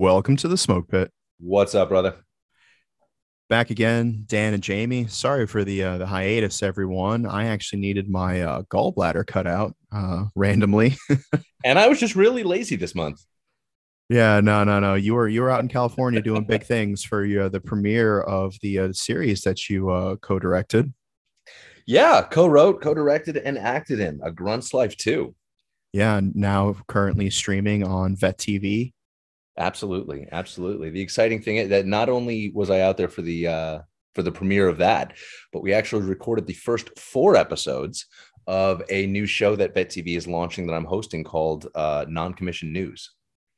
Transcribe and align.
Welcome 0.00 0.36
to 0.36 0.46
the 0.46 0.56
smoke 0.56 0.86
pit. 0.86 1.10
What's 1.40 1.74
up, 1.74 1.88
brother? 1.88 2.14
Back 3.48 3.70
again, 3.70 4.26
Dan 4.28 4.54
and 4.54 4.62
Jamie. 4.62 5.08
Sorry 5.08 5.44
for 5.44 5.64
the 5.64 5.82
uh, 5.82 5.98
the 5.98 6.06
hiatus, 6.06 6.62
everyone. 6.62 7.26
I 7.26 7.46
actually 7.46 7.80
needed 7.80 8.08
my 8.08 8.42
uh, 8.42 8.62
gallbladder 8.70 9.26
cut 9.26 9.48
out 9.48 9.74
uh, 9.90 10.26
randomly. 10.36 10.96
and 11.64 11.80
I 11.80 11.88
was 11.88 11.98
just 11.98 12.14
really 12.14 12.44
lazy 12.44 12.76
this 12.76 12.94
month. 12.94 13.20
Yeah, 14.08 14.38
no, 14.38 14.62
no, 14.62 14.78
no. 14.78 14.94
You 14.94 15.14
were 15.14 15.26
you 15.26 15.42
were 15.42 15.50
out 15.50 15.62
in 15.62 15.68
California 15.68 16.22
doing 16.22 16.44
big 16.44 16.62
things 16.74 17.02
for 17.02 17.24
uh, 17.24 17.48
the 17.48 17.60
premiere 17.60 18.20
of 18.20 18.54
the 18.62 18.78
uh, 18.78 18.92
series 18.92 19.40
that 19.40 19.68
you 19.68 19.90
uh, 19.90 20.14
co-directed. 20.14 20.94
Yeah, 21.88 22.22
co-wrote, 22.22 22.80
co-directed, 22.82 23.36
and 23.36 23.58
acted 23.58 23.98
in 23.98 24.20
A 24.22 24.30
Grunt's 24.30 24.72
Life 24.72 24.96
too. 24.96 25.34
Yeah, 25.92 26.20
now 26.22 26.76
currently 26.86 27.30
streaming 27.30 27.82
on 27.82 28.14
Vet 28.14 28.38
TV 28.38 28.92
Absolutely, 29.58 30.26
absolutely. 30.30 30.90
The 30.90 31.00
exciting 31.00 31.42
thing 31.42 31.68
that 31.68 31.84
not 31.84 32.08
only 32.08 32.52
was 32.54 32.70
I 32.70 32.78
out 32.80 32.96
there 32.96 33.08
for 33.08 33.22
the 33.22 33.48
uh, 33.48 33.80
for 34.14 34.22
the 34.22 34.30
premiere 34.30 34.68
of 34.68 34.78
that, 34.78 35.16
but 35.52 35.62
we 35.62 35.74
actually 35.74 36.04
recorded 36.04 36.46
the 36.46 36.54
first 36.54 36.96
four 36.98 37.36
episodes 37.36 38.06
of 38.46 38.82
a 38.88 39.06
new 39.06 39.26
show 39.26 39.56
that 39.56 39.74
Vet 39.74 39.90
TV 39.90 40.16
is 40.16 40.28
launching 40.28 40.66
that 40.66 40.74
I'm 40.74 40.84
hosting 40.84 41.24
called 41.24 41.66
uh, 41.74 42.06
Non-Commissioned 42.08 42.72
News. 42.72 43.10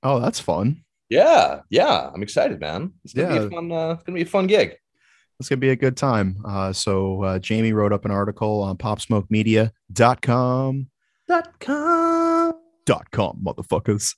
Oh, 0.02 0.18
that's 0.18 0.40
fun. 0.40 0.82
Yeah, 1.10 1.60
yeah, 1.68 2.10
I'm 2.12 2.22
excited, 2.22 2.58
man. 2.60 2.94
It's 3.04 3.12
gonna 3.12 3.34
yeah. 3.34 3.40
be 3.40 3.46
a 3.46 3.50
fun. 3.50 3.70
Uh, 3.70 3.92
it's 3.92 4.04
gonna 4.04 4.16
be 4.16 4.22
a 4.22 4.26
fun 4.26 4.46
gig. 4.46 4.76
It's 5.38 5.50
gonna 5.50 5.60
be 5.60 5.70
a 5.70 5.76
good 5.76 5.98
time. 5.98 6.42
Uh, 6.46 6.72
so 6.72 7.24
uh, 7.24 7.38
Jamie 7.38 7.74
wrote 7.74 7.92
up 7.92 8.06
an 8.06 8.10
article 8.10 8.62
on 8.62 8.78
PopSmokeMedia.com. 8.78 10.86
Dot 11.28 11.60
com. 11.60 12.54
Dot 12.86 13.10
com, 13.10 13.38
motherfuckers 13.44 14.14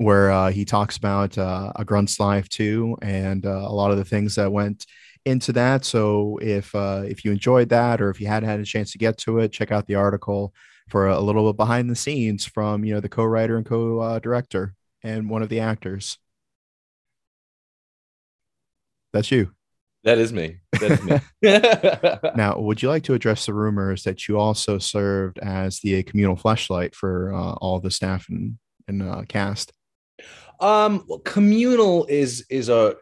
where 0.00 0.30
uh, 0.30 0.50
he 0.50 0.64
talks 0.64 0.96
about 0.96 1.36
uh, 1.36 1.70
a 1.76 1.84
grunt's 1.84 2.18
life 2.18 2.48
too, 2.48 2.96
and 3.02 3.44
uh, 3.44 3.50
a 3.50 3.72
lot 3.72 3.90
of 3.90 3.98
the 3.98 4.04
things 4.04 4.34
that 4.34 4.50
went 4.50 4.86
into 5.26 5.52
that. 5.52 5.84
So 5.84 6.38
if 6.40 6.74
uh, 6.74 7.02
if 7.06 7.22
you 7.22 7.32
enjoyed 7.32 7.68
that, 7.68 8.00
or 8.00 8.08
if 8.08 8.18
you 8.18 8.26
hadn't 8.26 8.48
had 8.48 8.60
a 8.60 8.64
chance 8.64 8.92
to 8.92 8.98
get 8.98 9.18
to 9.18 9.40
it, 9.40 9.52
check 9.52 9.70
out 9.70 9.86
the 9.86 9.96
article 9.96 10.54
for 10.88 11.08
a, 11.08 11.20
little 11.20 11.52
bit 11.52 11.58
behind 11.58 11.90
the 11.90 11.94
scenes 11.94 12.46
from 12.46 12.82
you 12.82 12.94
know 12.94 13.00
the 13.00 13.10
co-writer 13.10 13.58
and 13.58 13.66
co-director 13.66 14.74
and 15.02 15.28
one 15.28 15.42
of 15.42 15.50
the 15.50 15.60
actors. 15.60 16.16
That's 19.12 19.30
you. 19.30 19.50
That 20.04 20.16
is 20.16 20.32
me. 20.32 20.60
That 20.80 20.92
is 20.92 21.02
me. 21.02 22.30
now, 22.36 22.58
would 22.58 22.80
you 22.80 22.88
like 22.88 23.02
to 23.02 23.12
address 23.12 23.44
the 23.44 23.52
rumors 23.52 24.04
that 24.04 24.28
you 24.28 24.38
also 24.38 24.78
served 24.78 25.38
as 25.40 25.80
the 25.80 26.02
communal 26.04 26.36
flashlight 26.36 26.94
for 26.94 27.34
uh, 27.34 27.52
all 27.54 27.80
the 27.80 27.90
staff 27.90 28.30
and, 28.30 28.56
and 28.88 29.02
uh, 29.02 29.24
cast? 29.28 29.74
Um, 30.60 31.04
well, 31.08 31.20
communal 31.20 32.06
is 32.06 32.44
is 32.50 32.68
a 32.68 32.96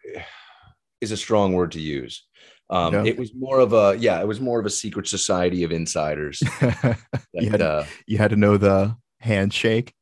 is 1.01 1.13
a 1.13 1.17
strong 1.17 1.53
word 1.53 1.73
to 1.73 1.81
use. 1.81 2.25
Um, 2.71 2.93
yeah. 2.93 3.05
it 3.05 3.19
was 3.19 3.35
more 3.35 3.61
of 3.61 3.73
a 3.73 3.97
yeah, 3.99 4.21
it 4.21 4.29
was 4.29 4.41
more 4.41 4.61
of 4.61 4.67
a 4.67 4.71
secret 4.71 5.09
society 5.09 5.65
of 5.65 5.73
insiders. 5.73 6.41
that, 6.61 6.99
you, 7.33 7.51
had, 7.51 7.63
uh, 7.63 7.85
you 8.07 8.19
had 8.19 8.31
to 8.31 8.37
know 8.37 8.57
the 8.57 8.95
handshake. 9.21 9.95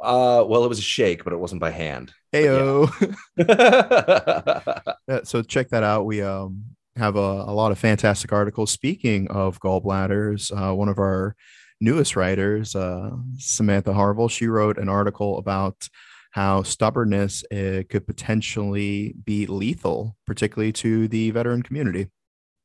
Uh, 0.00 0.42
well, 0.46 0.64
it 0.64 0.68
was 0.68 0.78
a 0.78 0.82
shake, 0.82 1.24
but 1.24 1.34
it 1.34 1.38
wasn't 1.38 1.60
by 1.60 1.70
hand. 1.70 2.12
Heyo. 2.32 2.88
Yeah. 5.08 5.20
so 5.24 5.42
check 5.42 5.70
that 5.70 5.82
out. 5.82 6.06
We 6.06 6.22
um 6.22 6.64
have 6.96 7.16
a, 7.16 7.18
a 7.18 7.52
lot 7.52 7.72
of 7.72 7.78
fantastic 7.78 8.32
articles. 8.32 8.70
Speaking 8.70 9.28
of 9.28 9.60
gallbladders, 9.60 10.52
uh, 10.52 10.74
one 10.74 10.88
of 10.88 10.98
our 10.98 11.34
newest 11.80 12.16
writers, 12.16 12.74
uh, 12.74 13.10
Samantha 13.38 13.92
Harville, 13.92 14.28
she 14.28 14.46
wrote 14.46 14.78
an 14.78 14.88
article 14.88 15.38
about 15.38 15.88
how 16.30 16.62
stubbornness 16.62 17.44
uh, 17.52 17.82
could 17.88 18.06
potentially 18.06 19.14
be 19.24 19.46
lethal, 19.46 20.16
particularly 20.26 20.72
to 20.72 21.08
the 21.08 21.30
veteran 21.30 21.62
community. 21.62 22.08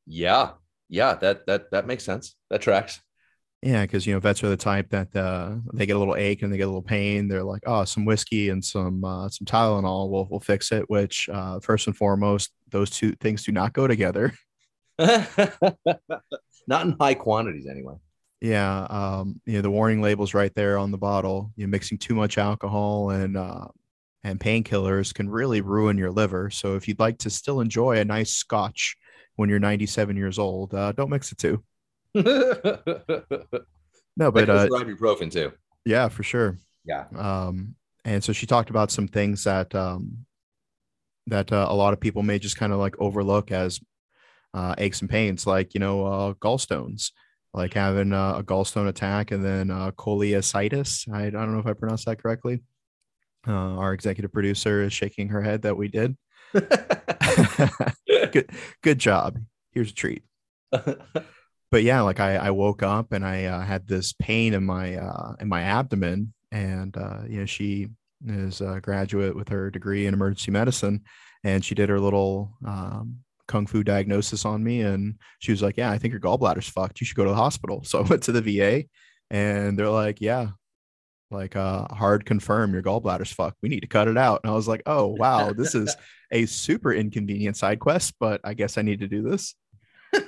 Yeah, 0.06 0.52
yeah, 0.88 1.14
that 1.14 1.46
that 1.46 1.70
that 1.72 1.86
makes 1.86 2.04
sense. 2.04 2.36
That 2.50 2.62
tracks. 2.62 3.00
Yeah, 3.62 3.82
because 3.82 4.06
you 4.06 4.14
know 4.14 4.20
vets 4.20 4.44
are 4.44 4.48
the 4.48 4.56
type 4.56 4.90
that 4.90 5.14
uh, 5.16 5.56
they 5.74 5.86
get 5.86 5.96
a 5.96 5.98
little 5.98 6.14
ache 6.14 6.42
and 6.42 6.52
they 6.52 6.56
get 6.56 6.64
a 6.64 6.66
little 6.66 6.82
pain. 6.82 7.26
They're 7.26 7.42
like, 7.42 7.62
oh, 7.66 7.84
some 7.84 8.04
whiskey 8.04 8.50
and 8.50 8.64
some 8.64 9.04
uh, 9.04 9.28
some 9.28 9.46
Tylenol 9.46 10.10
will 10.10 10.28
will 10.28 10.40
fix 10.40 10.70
it. 10.70 10.88
Which 10.88 11.28
uh, 11.32 11.58
first 11.60 11.86
and 11.88 11.96
foremost, 11.96 12.52
those 12.70 12.90
two 12.90 13.12
things 13.16 13.42
do 13.44 13.52
not 13.52 13.72
go 13.72 13.86
together. 13.86 14.32
not 14.98 15.26
in 16.86 16.96
high 17.00 17.14
quantities, 17.14 17.66
anyway. 17.66 17.94
Yeah, 18.40 18.86
um, 18.90 19.40
you 19.46 19.54
know 19.54 19.62
the 19.62 19.70
warning 19.70 20.02
labels 20.02 20.34
right 20.34 20.54
there 20.54 20.76
on 20.76 20.90
the 20.90 20.98
bottle. 20.98 21.52
You 21.56 21.66
know, 21.66 21.70
mixing 21.70 21.98
too 21.98 22.14
much 22.14 22.36
alcohol 22.36 23.10
and 23.10 23.36
uh, 23.36 23.68
and 24.24 24.38
painkillers 24.38 25.14
can 25.14 25.28
really 25.28 25.60
ruin 25.60 25.96
your 25.96 26.10
liver. 26.10 26.50
So 26.50 26.74
if 26.74 26.86
you'd 26.86 26.98
like 26.98 27.18
to 27.18 27.30
still 27.30 27.60
enjoy 27.60 27.98
a 27.98 28.04
nice 28.04 28.32
Scotch 28.32 28.96
when 29.36 29.48
you're 29.48 29.58
97 29.58 30.16
years 30.16 30.38
old, 30.38 30.74
uh, 30.74 30.92
don't 30.92 31.10
mix 31.10 31.30
the 31.30 31.36
two. 31.36 31.62
no, 34.16 34.30
but 34.30 34.50
uh, 34.50 34.66
ibuprofen 34.68 35.30
too. 35.30 35.52
Yeah, 35.84 36.08
for 36.08 36.22
sure. 36.22 36.58
Yeah. 36.84 37.04
Um, 37.16 37.74
and 38.04 38.22
so 38.22 38.32
she 38.32 38.46
talked 38.46 38.70
about 38.70 38.90
some 38.90 39.08
things 39.08 39.44
that 39.44 39.74
um, 39.74 40.26
that 41.26 41.52
uh, 41.52 41.66
a 41.68 41.74
lot 41.74 41.92
of 41.92 42.00
people 42.00 42.22
may 42.22 42.38
just 42.38 42.56
kind 42.56 42.72
of 42.72 42.78
like 42.78 42.96
overlook 42.98 43.50
as 43.50 43.80
uh, 44.52 44.74
aches 44.76 45.00
and 45.00 45.10
pains, 45.10 45.46
like 45.46 45.72
you 45.72 45.80
know 45.80 46.04
uh, 46.04 46.32
gallstones 46.34 47.12
like 47.56 47.72
having 47.72 48.12
uh, 48.12 48.34
a 48.36 48.42
gallstone 48.44 48.86
attack 48.86 49.30
and 49.30 49.42
then 49.42 49.70
uh, 49.70 49.90
cholecystitis. 49.92 51.10
I, 51.12 51.26
I 51.26 51.30
don't 51.30 51.54
know 51.54 51.58
if 51.58 51.66
I 51.66 51.72
pronounced 51.72 52.04
that 52.04 52.22
correctly. 52.22 52.60
Uh, 53.48 53.52
our 53.78 53.94
executive 53.94 54.32
producer 54.32 54.82
is 54.82 54.92
shaking 54.92 55.28
her 55.28 55.40
head 55.40 55.62
that 55.62 55.76
we 55.76 55.88
did. 55.88 56.16
good, 56.52 58.50
good 58.82 58.98
job. 58.98 59.38
Here's 59.72 59.90
a 59.90 59.94
treat. 59.94 60.22
but 60.70 61.82
yeah, 61.82 62.02
like 62.02 62.20
I, 62.20 62.36
I 62.36 62.50
woke 62.50 62.82
up 62.82 63.12
and 63.12 63.24
I 63.24 63.46
uh, 63.46 63.62
had 63.62 63.86
this 63.86 64.12
pain 64.12 64.52
in 64.52 64.64
my 64.64 64.96
uh, 64.96 65.34
in 65.40 65.48
my 65.48 65.62
abdomen, 65.62 66.34
and 66.52 66.96
uh, 66.96 67.20
you 67.28 67.40
know 67.40 67.46
she 67.46 67.88
is 68.26 68.60
a 68.60 68.80
graduate 68.80 69.34
with 69.34 69.48
her 69.48 69.70
degree 69.70 70.06
in 70.06 70.14
emergency 70.14 70.50
medicine, 70.50 71.02
and 71.44 71.64
she 71.64 71.74
did 71.74 71.88
her 71.88 72.00
little 72.00 72.52
um, 72.66 73.20
kung 73.48 73.66
fu 73.66 73.82
diagnosis 73.82 74.44
on 74.44 74.62
me 74.62 74.80
and 74.82 75.16
she 75.38 75.52
was 75.52 75.62
like 75.62 75.76
yeah 75.76 75.90
i 75.90 75.98
think 75.98 76.12
your 76.12 76.20
gallbladder's 76.20 76.68
fucked. 76.68 77.00
You 77.00 77.06
should 77.06 77.16
go 77.16 77.24
to 77.24 77.30
the 77.30 77.36
hospital. 77.36 77.82
So 77.84 78.00
i 78.00 78.02
went 78.02 78.22
to 78.24 78.32
the 78.32 78.42
va 78.42 78.84
and 79.30 79.78
they're 79.78 79.88
like 79.88 80.20
yeah 80.20 80.48
like 81.30 81.56
uh 81.56 81.86
hard 81.92 82.24
confirm 82.24 82.72
your 82.72 82.82
gallbladder's 82.82 83.32
fucked. 83.32 83.58
We 83.62 83.68
need 83.68 83.80
to 83.80 83.86
cut 83.86 84.08
it 84.08 84.16
out. 84.18 84.40
And 84.42 84.50
i 84.50 84.54
was 84.54 84.68
like 84.68 84.82
oh 84.86 85.06
wow 85.06 85.52
this 85.52 85.74
is 85.74 85.96
a 86.32 86.46
super 86.46 86.92
inconvenient 86.92 87.56
side 87.56 87.78
quest 87.78 88.14
but 88.18 88.40
i 88.42 88.54
guess 88.54 88.78
i 88.78 88.82
need 88.82 89.00
to 89.00 89.08
do 89.08 89.22
this. 89.22 89.54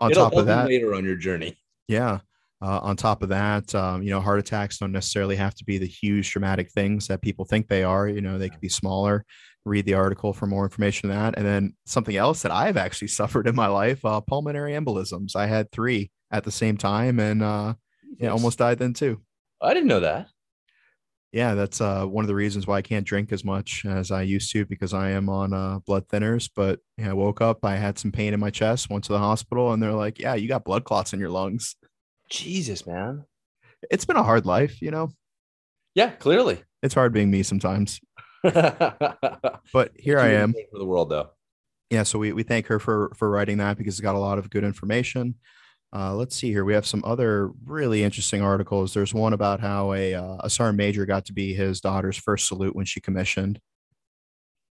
On 0.00 0.12
It'll 0.12 0.30
top 0.30 0.38
of 0.38 0.46
that 0.46 0.68
later 0.68 0.94
on 0.94 1.04
your 1.04 1.16
journey. 1.16 1.58
Yeah 1.88 2.20
uh, 2.60 2.80
on 2.82 2.96
top 2.96 3.22
of 3.22 3.28
that, 3.28 3.72
um, 3.74 4.02
you 4.02 4.10
know, 4.10 4.20
heart 4.20 4.40
attacks 4.40 4.78
don't 4.78 4.92
necessarily 4.92 5.36
have 5.36 5.54
to 5.54 5.64
be 5.64 5.78
the 5.78 5.86
huge 5.86 6.30
dramatic 6.32 6.70
things 6.72 7.06
that 7.06 7.22
people 7.22 7.44
think 7.44 7.68
they 7.68 7.84
are. 7.84 8.08
You 8.08 8.20
know, 8.20 8.38
they 8.38 8.48
could 8.48 8.60
be 8.60 8.68
smaller 8.68 9.24
read 9.68 9.84
the 9.84 9.94
article 9.94 10.32
for 10.32 10.46
more 10.46 10.64
information 10.64 11.10
on 11.10 11.16
that. 11.16 11.38
And 11.38 11.46
then 11.46 11.74
something 11.86 12.16
else 12.16 12.42
that 12.42 12.52
I've 12.52 12.76
actually 12.76 13.08
suffered 13.18 13.46
in 13.46 13.54
my 13.54 13.68
life, 13.68 14.04
uh, 14.04 14.20
pulmonary 14.20 14.72
embolisms. 14.72 15.36
I 15.36 15.46
had 15.46 15.70
three 15.70 16.10
at 16.30 16.44
the 16.44 16.50
same 16.50 16.76
time 16.76 17.20
and 17.20 17.42
uh, 17.42 17.74
yeah, 18.18 18.30
almost 18.30 18.58
died 18.58 18.78
then 18.78 18.94
too. 18.94 19.20
I 19.60 19.74
didn't 19.74 19.88
know 19.88 20.00
that. 20.00 20.28
Yeah, 21.32 21.54
that's 21.54 21.80
uh, 21.80 22.06
one 22.06 22.24
of 22.24 22.28
the 22.28 22.34
reasons 22.34 22.66
why 22.66 22.78
I 22.78 22.82
can't 22.82 23.06
drink 23.06 23.32
as 23.32 23.44
much 23.44 23.84
as 23.84 24.10
I 24.10 24.22
used 24.22 24.50
to 24.52 24.64
because 24.64 24.94
I 24.94 25.10
am 25.10 25.28
on 25.28 25.52
uh, 25.52 25.78
blood 25.80 26.08
thinners. 26.08 26.48
But 26.54 26.80
yeah, 26.96 27.10
I 27.10 27.12
woke 27.12 27.42
up, 27.42 27.64
I 27.64 27.76
had 27.76 27.98
some 27.98 28.12
pain 28.12 28.32
in 28.32 28.40
my 28.40 28.48
chest, 28.48 28.88
went 28.88 29.04
to 29.04 29.12
the 29.12 29.18
hospital, 29.18 29.72
and 29.72 29.82
they're 29.82 29.92
like, 29.92 30.18
"Yeah, 30.18 30.36
you 30.36 30.48
got 30.48 30.64
blood 30.64 30.84
clots 30.84 31.12
in 31.12 31.20
your 31.20 31.28
lungs." 31.28 31.76
Jesus, 32.30 32.86
man, 32.86 33.24
it's 33.90 34.06
been 34.06 34.16
a 34.16 34.22
hard 34.22 34.46
life, 34.46 34.80
you 34.80 34.90
know. 34.90 35.10
Yeah, 35.94 36.10
clearly, 36.10 36.62
it's 36.82 36.94
hard 36.94 37.12
being 37.12 37.30
me 37.30 37.42
sometimes. 37.42 38.00
but 39.72 39.92
here 39.96 40.18
I 40.18 40.28
am 40.28 40.52
for 40.70 40.78
the 40.78 40.84
world, 40.84 41.10
though. 41.10 41.30
Yeah, 41.90 42.02
so 42.02 42.18
we, 42.18 42.32
we 42.32 42.42
thank 42.42 42.66
her 42.66 42.78
for 42.78 43.12
for 43.16 43.30
writing 43.30 43.58
that 43.58 43.78
because 43.78 43.94
it's 43.94 44.00
got 44.00 44.14
a 44.14 44.18
lot 44.18 44.38
of 44.38 44.50
good 44.50 44.64
information. 44.64 45.36
Uh, 45.94 46.14
let's 46.14 46.36
see 46.36 46.48
here. 46.48 46.64
We 46.64 46.74
have 46.74 46.86
some 46.86 47.02
other 47.04 47.50
really 47.64 48.02
interesting 48.04 48.42
articles. 48.42 48.92
There's 48.92 49.14
one 49.14 49.32
about 49.32 49.60
how 49.60 49.94
a 49.94 50.14
uh, 50.14 50.36
a 50.40 50.50
sergeant 50.50 50.76
major 50.76 51.06
got 51.06 51.24
to 51.26 51.32
be 51.32 51.54
his 51.54 51.80
daughter's 51.80 52.18
first 52.18 52.46
salute 52.46 52.76
when 52.76 52.84
she 52.84 53.00
commissioned. 53.00 53.58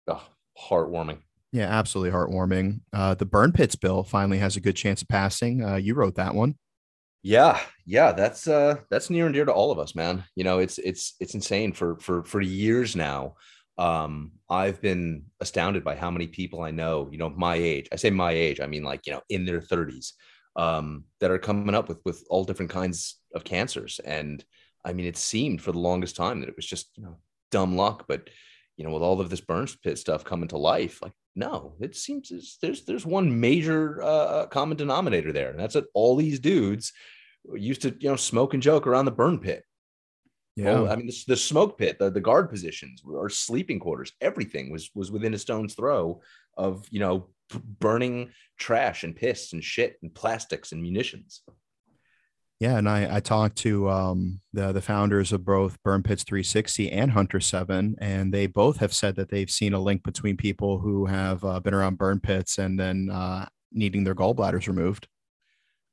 Oh, 0.06 0.22
heartwarming. 0.60 1.18
Yeah, 1.52 1.68
absolutely 1.68 2.10
heartwarming. 2.10 2.80
Uh, 2.92 3.14
the 3.14 3.24
burn 3.24 3.52
pits 3.52 3.76
bill 3.76 4.04
finally 4.04 4.38
has 4.38 4.56
a 4.56 4.60
good 4.60 4.76
chance 4.76 5.00
of 5.00 5.08
passing. 5.08 5.64
Uh, 5.64 5.76
you 5.76 5.94
wrote 5.94 6.16
that 6.16 6.34
one. 6.34 6.56
Yeah, 7.22 7.58
yeah, 7.86 8.12
that's 8.12 8.46
uh 8.46 8.76
that's 8.90 9.08
near 9.08 9.24
and 9.24 9.34
dear 9.34 9.46
to 9.46 9.52
all 9.52 9.72
of 9.72 9.78
us, 9.78 9.94
man. 9.94 10.22
You 10.36 10.44
know, 10.44 10.58
it's 10.58 10.78
it's 10.78 11.14
it's 11.18 11.34
insane 11.34 11.72
for 11.72 11.96
for 11.98 12.22
for 12.24 12.42
years 12.42 12.94
now 12.94 13.34
um, 13.78 14.32
I've 14.48 14.80
been 14.80 15.24
astounded 15.40 15.84
by 15.84 15.96
how 15.96 16.10
many 16.10 16.26
people 16.26 16.62
I 16.62 16.70
know, 16.70 17.08
you 17.10 17.18
know, 17.18 17.30
my 17.30 17.56
age. 17.56 17.88
I 17.92 17.96
say 17.96 18.10
my 18.10 18.32
age, 18.32 18.60
I 18.60 18.66
mean 18.66 18.82
like, 18.84 19.06
you 19.06 19.12
know, 19.12 19.22
in 19.28 19.44
their 19.44 19.60
30s, 19.60 20.12
um, 20.56 21.04
that 21.20 21.30
are 21.30 21.38
coming 21.38 21.74
up 21.74 21.88
with 21.88 21.98
with 22.04 22.24
all 22.30 22.44
different 22.44 22.70
kinds 22.70 23.18
of 23.34 23.44
cancers. 23.44 24.00
And 24.04 24.44
I 24.84 24.92
mean, 24.92 25.06
it 25.06 25.16
seemed 25.16 25.60
for 25.60 25.72
the 25.72 25.78
longest 25.78 26.16
time 26.16 26.40
that 26.40 26.48
it 26.48 26.56
was 26.56 26.66
just, 26.66 26.90
you 26.96 27.04
know, 27.04 27.18
dumb 27.50 27.76
luck, 27.76 28.06
but 28.08 28.30
you 28.76 28.84
know, 28.84 28.90
with 28.90 29.02
all 29.02 29.20
of 29.20 29.30
this 29.30 29.40
burn 29.40 29.66
pit 29.82 29.98
stuff 29.98 30.24
coming 30.24 30.48
to 30.48 30.58
life, 30.58 31.00
like 31.02 31.12
no, 31.34 31.74
it 31.80 31.96
seems 31.96 32.58
there's 32.60 32.84
there's 32.84 33.06
one 33.06 33.40
major 33.40 34.02
uh, 34.02 34.46
common 34.46 34.76
denominator 34.76 35.32
there, 35.32 35.50
and 35.50 35.60
that's 35.60 35.74
that 35.74 35.84
all 35.94 36.16
these 36.16 36.40
dudes 36.40 36.92
used 37.54 37.82
to 37.82 37.94
you 37.98 38.08
know 38.08 38.16
smoke 38.16 38.54
and 38.54 38.62
joke 38.62 38.86
around 38.86 39.04
the 39.04 39.10
burn 39.10 39.38
pit. 39.38 39.62
Yeah, 40.56 40.70
oh, 40.70 40.86
I 40.88 40.96
mean 40.96 41.06
the, 41.06 41.24
the, 41.28 41.36
smoke 41.36 41.76
pit, 41.76 41.98
the, 41.98 42.10
the 42.10 42.20
guard 42.20 42.48
positions, 42.48 43.02
or 43.06 43.28
sleeping 43.28 43.78
quarters, 43.78 44.12
everything 44.22 44.70
was 44.70 44.90
was 44.94 45.10
within 45.10 45.34
a 45.34 45.38
stone's 45.38 45.74
throw 45.74 46.22
of 46.56 46.86
you 46.90 46.98
know 46.98 47.28
burning 47.78 48.30
trash 48.58 49.04
and 49.04 49.14
piss 49.14 49.52
and 49.52 49.62
shit 49.62 49.98
and 50.02 50.14
plastics 50.14 50.72
and 50.72 50.82
munitions. 50.82 51.42
Yeah, 52.58 52.78
and 52.78 52.88
I, 52.88 53.16
I 53.16 53.20
talked 53.20 53.56
to 53.58 53.90
um, 53.90 54.40
the 54.54 54.72
the 54.72 54.80
founders 54.80 55.30
of 55.30 55.44
both 55.44 55.76
Burn 55.82 56.02
Pits 56.02 56.24
360 56.24 56.90
and 56.90 57.10
Hunter 57.10 57.38
Seven, 57.38 57.96
and 57.98 58.32
they 58.32 58.46
both 58.46 58.78
have 58.78 58.94
said 58.94 59.16
that 59.16 59.28
they've 59.28 59.50
seen 59.50 59.74
a 59.74 59.78
link 59.78 60.02
between 60.02 60.38
people 60.38 60.78
who 60.78 61.04
have 61.04 61.44
uh, 61.44 61.60
been 61.60 61.74
around 61.74 61.98
burn 61.98 62.18
pits 62.18 62.56
and 62.56 62.80
then 62.80 63.10
uh, 63.12 63.46
needing 63.72 64.04
their 64.04 64.14
gallbladders 64.14 64.68
removed. 64.68 65.06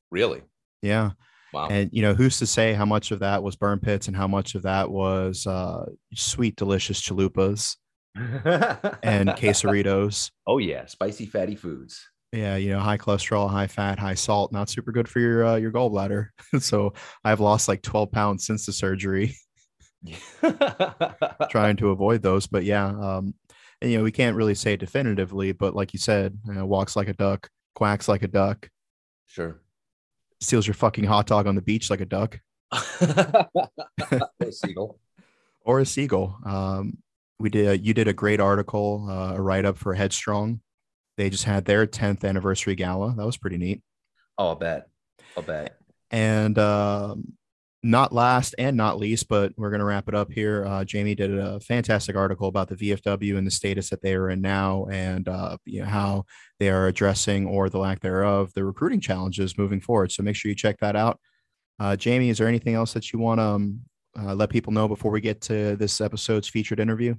Really? 0.10 0.42
Yeah. 0.82 1.12
Wow. 1.54 1.68
And 1.70 1.90
you 1.94 2.02
know, 2.02 2.14
who's 2.16 2.40
to 2.40 2.48
say 2.48 2.74
how 2.74 2.86
much 2.86 3.12
of 3.12 3.20
that 3.20 3.44
was 3.44 3.56
burn 3.56 3.80
pits 3.80 4.08
and 4.08 4.18
how 4.18 4.28
much 4.28 4.56
of 4.56 4.64
that 4.64 4.90
was 4.90 5.46
uh, 5.46 5.86
sweet, 6.16 6.56
delicious 6.56 7.00
chalupas 7.00 7.78
and 8.16 9.30
quesaritos? 9.38 10.32
Oh 10.48 10.58
yeah, 10.58 10.86
spicy, 10.88 11.28
fatty 11.28 11.56
foods. 11.56 12.04
Yeah 12.32 12.56
you 12.56 12.72
know 12.72 12.80
high 12.80 12.98
cholesterol 12.98 13.48
high 13.48 13.68
fat 13.68 14.00
high 14.00 14.16
salt 14.16 14.52
not 14.52 14.68
super 14.68 14.92
good 14.92 15.08
for 15.08 15.20
your 15.20 15.46
uh, 15.46 15.56
your 15.56 15.72
gallbladder. 15.72 16.30
So 16.60 16.94
i've 17.24 17.40
lost 17.40 17.68
like 17.68 17.84
12 17.84 18.12
pounds 18.12 18.46
since 18.46 18.66
the 18.66 18.74
surgery. 18.74 19.36
Trying 21.52 21.76
to 21.78 21.92
avoid 21.92 22.24
those 22.24 22.48
but 22.48 22.64
yeah 22.64 22.88
um 22.88 23.36
and 23.82 23.92
you 23.92 24.00
know 24.00 24.04
we 24.04 24.12
can't 24.12 24.36
really 24.36 24.56
say 24.56 24.76
definitively 24.76 25.52
but 25.52 25.76
like 25.76 25.94
you 25.94 26.00
said 26.00 26.36
you 26.48 26.54
know, 26.54 26.66
walks 26.66 26.96
like 26.96 27.08
a 27.08 27.14
duck 27.14 27.50
quacks 27.76 28.08
like 28.08 28.24
a 28.24 28.28
duck. 28.28 28.68
Sure 29.28 29.62
steals 30.44 30.68
your 30.68 30.74
fucking 30.74 31.06
hot 31.06 31.28
dog 31.28 31.48
on 31.48 31.56
the 31.56 31.62
beach 31.62 31.90
like 31.90 32.02
a 32.02 32.06
duck 32.06 32.40
or 33.02 33.48
a 34.40 34.52
seagull 34.52 35.00
or 35.62 35.80
a 35.80 35.86
seagull 35.86 36.38
um 36.46 36.98
we 37.40 37.50
did 37.50 37.86
you 37.86 37.94
did 37.94 38.08
a 38.08 38.14
great 38.14 38.40
article 38.40 39.08
uh, 39.10 39.36
a 39.36 39.42
write-up 39.42 39.78
for 39.78 39.94
headstrong 39.94 40.60
they 41.18 41.30
just 41.30 41.44
had 41.44 41.66
their 41.66 41.86
10th 41.86 42.24
anniversary 42.24 42.76
gala. 42.76 43.14
That 43.16 43.26
was 43.26 43.38
pretty 43.38 43.58
neat. 43.58 43.82
Oh, 44.38 44.50
I'll 44.50 44.56
bet. 44.56 44.88
I'll 45.38 45.44
bet. 45.44 45.78
And 46.10 46.58
um, 46.58 47.34
not 47.86 48.14
last 48.14 48.56
and 48.58 48.78
not 48.78 48.98
least, 48.98 49.28
but 49.28 49.52
we're 49.58 49.70
going 49.70 49.80
to 49.80 49.86
wrap 49.86 50.08
it 50.08 50.16
up 50.16 50.32
here. 50.32 50.66
Uh, 50.66 50.86
Jamie 50.86 51.16
did 51.16 51.38
a 51.38 51.60
fantastic 51.60 52.16
article 52.16 52.48
about 52.48 52.70
the 52.70 52.76
VFW 52.76 53.38
and 53.38 53.46
the 53.46 53.52
status 53.52 53.90
that 53.90 54.02
they 54.02 54.16
are 54.16 54.30
in 54.30 54.40
now, 54.40 54.86
and 54.90 55.28
uh, 55.28 55.58
you 55.66 55.82
know, 55.82 55.88
how 55.88 56.24
they 56.60 56.70
are 56.70 56.88
addressing 56.88 57.46
or 57.46 57.70
the 57.70 57.78
lack 57.78 58.00
thereof 58.00 58.54
the 58.54 58.64
recruiting 58.64 59.02
challenges 59.02 59.58
moving 59.58 59.82
forward. 59.82 60.12
So 60.14 60.24
make 60.24 60.38
sure 60.38 60.48
you 60.50 60.56
check 60.56 60.80
that 60.80 60.96
out. 60.96 61.20
Uh, 61.78 61.98
Jamie, 61.98 62.30
is 62.30 62.38
there 62.38 62.48
anything 62.48 62.76
else 62.76 62.94
that 62.94 63.12
you 63.12 63.20
want 63.20 63.40
to 63.40 63.44
um, 63.44 63.80
uh, 64.18 64.34
let 64.34 64.50
people 64.50 64.72
know 64.72 64.88
before 64.88 65.12
we 65.12 65.20
get 65.20 65.42
to 65.42 65.76
this 65.76 66.00
episode's 66.00 66.48
featured 66.48 66.80
interview? 66.80 67.16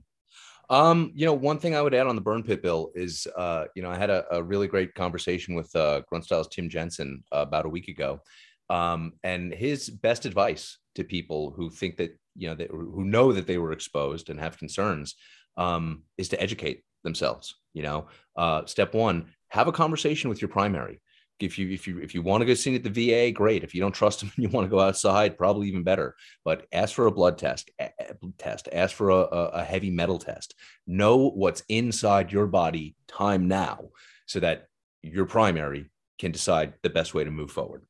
Um, 0.70 1.12
you 1.14 1.26
know, 1.26 1.34
one 1.34 1.58
thing 1.58 1.76
I 1.76 1.82
would 1.82 1.94
add 1.94 2.06
on 2.06 2.14
the 2.14 2.22
burn 2.22 2.42
pit 2.42 2.62
bill 2.62 2.90
is, 2.94 3.26
uh, 3.36 3.64
you 3.74 3.82
know, 3.82 3.90
I 3.90 3.98
had 3.98 4.08
a, 4.08 4.24
a 4.30 4.42
really 4.42 4.66
great 4.66 4.94
conversation 4.94 5.54
with 5.54 5.74
uh, 5.76 6.00
Grunt 6.08 6.24
Styles 6.24 6.48
Tim 6.48 6.70
Jensen 6.70 7.22
uh, 7.32 7.40
about 7.40 7.66
a 7.66 7.68
week 7.68 7.88
ago, 7.88 8.22
um, 8.70 9.14
and 9.22 9.52
his 9.52 9.90
best 9.90 10.26
advice 10.26 10.78
to 10.94 11.04
people 11.04 11.52
who 11.56 11.70
think 11.70 11.96
that 11.96 12.18
you 12.36 12.48
know 12.48 12.54
that, 12.54 12.70
who 12.70 13.04
know 13.04 13.32
that 13.32 13.46
they 13.46 13.58
were 13.58 13.72
exposed 13.72 14.30
and 14.30 14.40
have 14.40 14.58
concerns 14.58 15.14
um, 15.56 16.02
is 16.18 16.28
to 16.30 16.42
educate 16.42 16.84
themselves. 17.02 17.54
You 17.72 17.82
know, 17.82 18.06
uh, 18.36 18.66
step 18.66 18.94
one: 18.94 19.26
have 19.48 19.68
a 19.68 19.72
conversation 19.72 20.30
with 20.30 20.40
your 20.40 20.48
primary 20.48 21.00
if 21.40 21.58
you 21.58 21.70
if 21.70 21.86
you 21.86 21.98
if 21.98 22.14
you 22.14 22.22
want 22.22 22.42
to 22.42 22.46
go 22.46 22.54
see 22.54 22.74
at 22.74 22.82
the 22.82 22.90
VA, 22.90 23.32
great. 23.32 23.64
If 23.64 23.74
you 23.74 23.80
don't 23.80 23.92
trust 23.92 24.20
them 24.20 24.32
and 24.36 24.42
you 24.42 24.48
want 24.48 24.66
to 24.66 24.70
go 24.70 24.80
outside, 24.80 25.38
probably 25.38 25.68
even 25.68 25.82
better. 25.82 26.14
But 26.44 26.66
ask 26.72 26.94
for 26.94 27.06
a 27.06 27.12
blood 27.12 27.38
test. 27.38 27.70
A, 27.80 27.90
test. 28.38 28.68
Ask 28.72 28.94
for 28.94 29.10
a, 29.10 29.22
a 29.22 29.64
heavy 29.64 29.90
metal 29.90 30.18
test. 30.18 30.54
Know 30.86 31.30
what's 31.30 31.62
inside 31.68 32.32
your 32.32 32.46
body. 32.46 32.96
Time 33.08 33.48
now, 33.48 33.90
so 34.26 34.40
that 34.40 34.66
your 35.02 35.26
primary 35.26 35.90
can 36.18 36.32
decide 36.32 36.74
the 36.82 36.90
best 36.90 37.14
way 37.14 37.24
to 37.24 37.30
move 37.30 37.50
forward. 37.50 37.82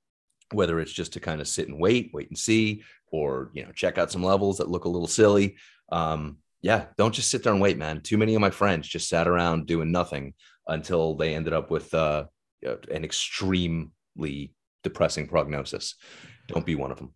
Whether 0.52 0.80
it's 0.80 0.92
just 0.92 1.14
to 1.14 1.20
kind 1.20 1.40
of 1.40 1.48
sit 1.48 1.68
and 1.68 1.80
wait, 1.80 2.10
wait 2.12 2.28
and 2.28 2.38
see, 2.38 2.82
or 3.10 3.50
you 3.54 3.64
know 3.64 3.72
check 3.72 3.98
out 3.98 4.12
some 4.12 4.22
levels 4.22 4.58
that 4.58 4.70
look 4.70 4.84
a 4.84 4.88
little 4.90 5.08
silly. 5.08 5.56
Um, 5.90 6.38
yeah, 6.62 6.86
don't 6.96 7.14
just 7.14 7.30
sit 7.30 7.42
there 7.42 7.52
and 7.52 7.60
wait, 7.60 7.76
man. 7.76 8.00
Too 8.00 8.16
many 8.16 8.34
of 8.34 8.40
my 8.40 8.50
friends 8.50 8.88
just 8.88 9.08
sat 9.08 9.28
around 9.28 9.66
doing 9.66 9.92
nothing 9.92 10.34
until 10.66 11.14
they 11.14 11.34
ended 11.34 11.52
up 11.52 11.70
with 11.70 11.92
uh, 11.92 12.24
an 12.62 13.04
extremely 13.04 14.54
depressing 14.82 15.26
prognosis. 15.26 15.96
Don't 16.48 16.64
be 16.64 16.74
one 16.74 16.90
of 16.90 16.98
them. 16.98 17.12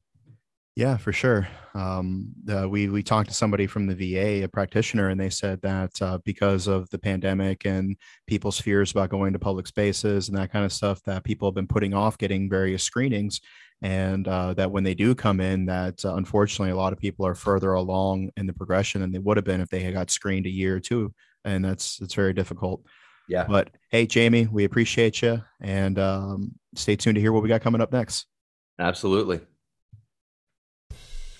Yeah, 0.79 0.97
for 0.97 1.13
sure. 1.13 1.49
Um, 1.75 2.29
uh, 2.49 2.69
we 2.69 2.89
we 2.89 3.03
talked 3.03 3.29
to 3.31 3.35
somebody 3.35 3.67
from 3.67 3.89
the 3.89 3.97
VA, 3.97 4.45
a 4.45 4.49
practitioner, 4.49 5.09
and 5.09 5.21
they 5.21 5.29
said 5.29 5.61
that 5.63 5.91
uh, 6.01 6.19
because 6.25 6.69
of 6.69 6.89
the 6.91 7.01
pandemic 7.01 7.67
and 7.67 7.97
people's 8.29 8.61
fears 8.61 8.93
about 8.93 9.11
going 9.11 9.33
to 9.33 9.41
public 9.41 9.67
spaces 9.67 10.29
and 10.29 10.39
that 10.39 10.53
kind 10.53 10.65
of 10.65 10.73
stuff, 10.73 11.03
that 11.03 11.25
people 11.25 11.49
have 11.49 11.57
been 11.57 11.67
putting 11.67 11.95
off 11.95 12.17
getting 12.17 12.49
various 12.49 12.85
screenings, 12.85 13.41
and 13.83 14.29
uh, 14.29 14.55
that 14.55 14.71
when 14.71 14.85
they 14.85 14.95
do 14.95 15.17
come 15.17 15.41
in, 15.41 15.67
that 15.67 16.05
uh, 16.05 16.15
unfortunately 16.15 16.71
a 16.71 16.77
lot 16.77 16.93
of 16.93 17.01
people 17.01 17.27
are 17.27 17.35
further 17.35 17.73
along 17.73 18.31
in 18.37 18.47
the 18.47 18.53
progression 18.53 19.01
than 19.01 19.11
they 19.11 19.19
would 19.19 19.37
have 19.37 19.45
been 19.45 19.61
if 19.61 19.71
they 19.71 19.81
had 19.81 19.95
got 19.95 20.13
screened 20.13 20.47
a 20.47 20.49
year 20.49 20.77
or 20.77 20.81
two, 20.81 21.13
and 21.45 21.65
that's 21.65 22.01
it's 22.01 22.15
very 22.15 22.33
difficult. 22.33 22.85
Yeah. 23.29 23.47
But 23.49 23.71
hey, 23.91 24.07
Jamie, 24.07 24.47
we 24.47 24.63
appreciate 24.63 25.23
you 25.23 25.43
and 25.61 25.99
um, 25.99 26.53
stay 26.77 26.95
tuned 26.95 27.17
to 27.17 27.21
hear 27.21 27.33
what 27.33 27.43
we 27.43 27.49
got 27.49 27.63
coming 27.63 27.81
up 27.81 27.93
next. 27.93 28.27
Absolutely. 28.79 29.41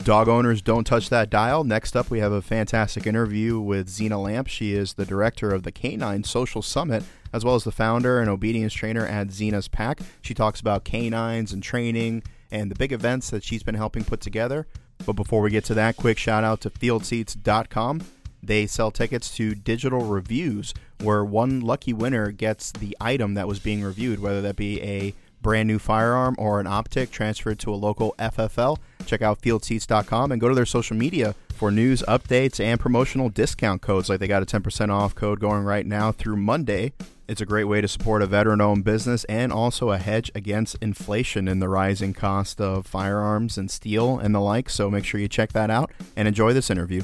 Dog 0.09 0.27
owners, 0.27 0.63
don't 0.63 0.87
touch 0.87 1.11
that 1.11 1.29
dial. 1.29 1.65
Next 1.65 1.95
up, 1.95 2.09
we 2.09 2.21
have 2.21 2.33
a 2.33 2.41
fantastic 2.41 3.07
interview 3.07 3.61
with 3.61 3.91
Xena 3.91 4.19
Lamp. 4.19 4.49
She 4.49 4.73
is 4.73 4.95
the 4.95 5.05
director 5.05 5.51
of 5.51 5.65
the 5.65 5.71
K9 5.71 6.25
Social 6.25 6.63
Summit, 6.63 7.05
as 7.31 7.45
well 7.45 7.57
as 7.57 7.65
the 7.65 7.71
founder 7.71 8.19
and 8.19 8.31
obedience 8.31 8.73
trainer 8.73 9.05
at 9.05 9.27
Xena's 9.27 9.69
Pack. 9.69 10.01
She 10.23 10.33
talks 10.33 10.61
about 10.63 10.85
canines 10.85 11.53
and 11.53 11.63
training 11.63 12.23
and 12.51 12.71
the 12.71 12.75
big 12.75 12.91
events 12.91 13.29
that 13.29 13.45
she's 13.45 13.63
been 13.63 13.75
helping 13.75 14.03
put 14.03 14.23
together. 14.23 14.67
But 15.05 15.13
before 15.13 15.43
we 15.43 15.51
get 15.51 15.67
to 15.67 15.75
that, 15.75 15.99
quick 15.99 16.17
shout 16.17 16.43
out 16.43 16.63
to 16.63 16.71
fieldseats.com. 16.71 18.01
They 18.43 18.67
sell 18.67 18.91
tickets 18.91 19.37
to 19.37 19.55
digital 19.55 20.07
reviews 20.07 20.73
where 21.03 21.23
one 21.23 21.61
lucky 21.61 21.93
winner 21.93 22.31
gets 22.31 22.73
the 22.73 22.97
item 22.99 23.35
that 23.35 23.47
was 23.47 23.59
being 23.59 23.85
reviewed, 23.85 24.21
whether 24.21 24.41
that 24.41 24.57
be 24.57 24.81
a 24.81 25.13
brand 25.43 25.67
new 25.67 25.79
firearm 25.79 26.35
or 26.39 26.61
an 26.61 26.67
optic 26.67 27.11
transferred 27.11 27.59
to 27.61 27.73
a 27.73 27.77
local 27.77 28.15
FFL. 28.19 28.79
Check 29.07 29.23
out 29.23 29.41
fieldseats.com 29.41 30.33
and 30.33 30.41
go 30.41 30.49
to 30.49 30.55
their 30.55 30.67
social 30.67 30.97
media 30.97 31.35
for 31.55 31.71
news, 31.71 32.03
updates, 32.07 32.61
and 32.61 32.79
promotional 32.79 33.29
discount 33.29 33.83
codes. 33.83 34.09
Like 34.09 34.21
they 34.21 34.29
got 34.29 34.43
a 34.43 34.47
10% 34.47 34.91
off 34.91 35.15
code 35.15 35.41
going 35.41 35.65
right 35.65 35.87
now 35.87 36.13
through 36.13 36.37
Monday. 36.37 36.93
It's 37.27 37.43
a 37.43 37.47
great 37.47 37.65
way 37.65 37.83
to 37.83 37.89
support 37.89 38.23
a 38.23 38.27
veteran 38.27 38.63
owned 38.63 38.85
business 38.85 39.25
and 39.25 39.53
also 39.53 39.91
a 39.91 39.99
hedge 39.99 40.31
against 40.35 40.77
inflation 40.81 41.47
and 41.47 41.61
the 41.61 41.69
rising 41.69 42.15
cost 42.15 42.59
of 42.59 42.87
firearms 42.87 43.59
and 43.59 43.71
steel 43.71 44.19
and 44.19 44.35
the 44.35 44.41
like. 44.41 44.71
So 44.71 44.91
make 44.91 45.05
sure 45.05 45.21
you 45.21 45.29
check 45.29 45.53
that 45.53 45.71
out 45.71 45.91
and 46.17 46.27
enjoy 46.27 46.55
this 46.55 46.71
interview. 46.71 47.03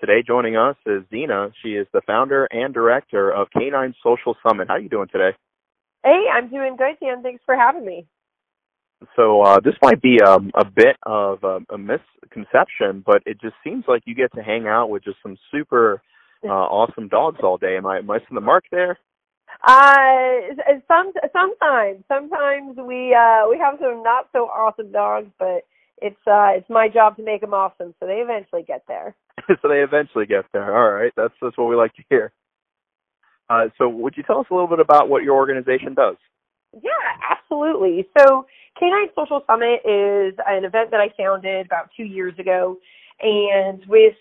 Today, 0.00 0.22
joining 0.26 0.56
us 0.56 0.76
is 0.86 1.02
Xena. 1.12 1.52
She 1.62 1.72
is 1.72 1.86
the 1.92 2.00
founder 2.06 2.46
and 2.46 2.72
director 2.72 3.30
of 3.30 3.48
K9 3.54 3.92
Social 4.02 4.34
Summit. 4.42 4.68
How 4.68 4.74
are 4.74 4.80
you 4.80 4.88
doing 4.88 5.08
today? 5.12 5.36
Hey, 6.02 6.24
I'm 6.32 6.48
doing 6.48 6.76
good, 6.76 6.96
Dan. 7.02 7.22
Thanks 7.22 7.42
for 7.44 7.54
having 7.54 7.84
me. 7.84 8.06
So 9.14 9.42
uh, 9.42 9.60
this 9.62 9.74
might 9.82 10.00
be 10.00 10.18
um, 10.22 10.52
a 10.54 10.64
bit 10.64 10.96
of 11.02 11.44
a, 11.44 11.58
a, 11.68 11.76
misconception, 11.76 13.02
but 13.04 13.22
it 13.26 13.42
just 13.42 13.54
seems 13.62 13.84
like 13.88 14.02
you 14.06 14.14
get 14.14 14.32
to 14.36 14.42
hang 14.42 14.66
out 14.66 14.88
with 14.88 15.04
just 15.04 15.18
some 15.22 15.36
super 15.50 16.00
uh, 16.44 16.48
awesome 16.48 17.08
dogs 17.08 17.40
all 17.42 17.58
day. 17.58 17.76
Am 17.76 17.84
I 17.84 18.00
missing 18.00 18.34
the 18.34 18.40
mark 18.40 18.64
there? 18.70 18.98
Uh, 19.66 20.54
some 20.88 21.12
sometimes, 21.30 22.04
sometimes 22.08 22.78
we 22.78 23.14
uh, 23.14 23.46
we 23.50 23.58
have 23.58 23.76
some 23.78 24.02
not 24.02 24.28
so 24.32 24.44
awesome 24.44 24.92
dogs, 24.92 25.28
but 25.38 25.66
it's 26.00 26.20
uh, 26.26 26.50
it's 26.56 26.68
my 26.70 26.88
job 26.88 27.16
to 27.16 27.22
make 27.22 27.40
them 27.40 27.54
awesome, 27.54 27.94
so 28.00 28.06
they 28.06 28.20
eventually 28.24 28.62
get 28.62 28.82
there. 28.88 29.14
so 29.62 29.68
they 29.68 29.80
eventually 29.80 30.26
get 30.26 30.44
there. 30.52 30.76
All 30.76 30.92
right, 30.92 31.12
that's 31.16 31.34
that's 31.40 31.56
what 31.56 31.68
we 31.68 31.76
like 31.76 31.94
to 31.94 32.02
hear. 32.08 32.32
Uh, 33.48 33.66
so, 33.78 33.88
would 33.88 34.16
you 34.16 34.22
tell 34.22 34.38
us 34.38 34.46
a 34.50 34.54
little 34.54 34.68
bit 34.68 34.78
about 34.78 35.08
what 35.08 35.24
your 35.24 35.36
organization 35.36 35.94
does? 35.94 36.16
Yeah, 36.72 36.90
absolutely. 37.28 38.08
So, 38.16 38.46
K9 38.80 39.06
Social 39.16 39.42
Summit 39.46 39.80
is 39.84 40.34
an 40.46 40.64
event 40.64 40.92
that 40.92 41.00
I 41.00 41.08
founded 41.18 41.66
about 41.66 41.90
two 41.96 42.04
years 42.04 42.32
ago, 42.38 42.78
and 43.20 43.82
with 43.88 44.14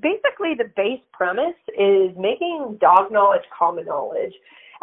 basically 0.00 0.54
the 0.58 0.70
base 0.76 1.00
premise 1.12 1.54
is 1.78 2.10
making 2.18 2.78
dog 2.80 3.12
knowledge 3.12 3.42
common 3.56 3.86
knowledge. 3.86 4.32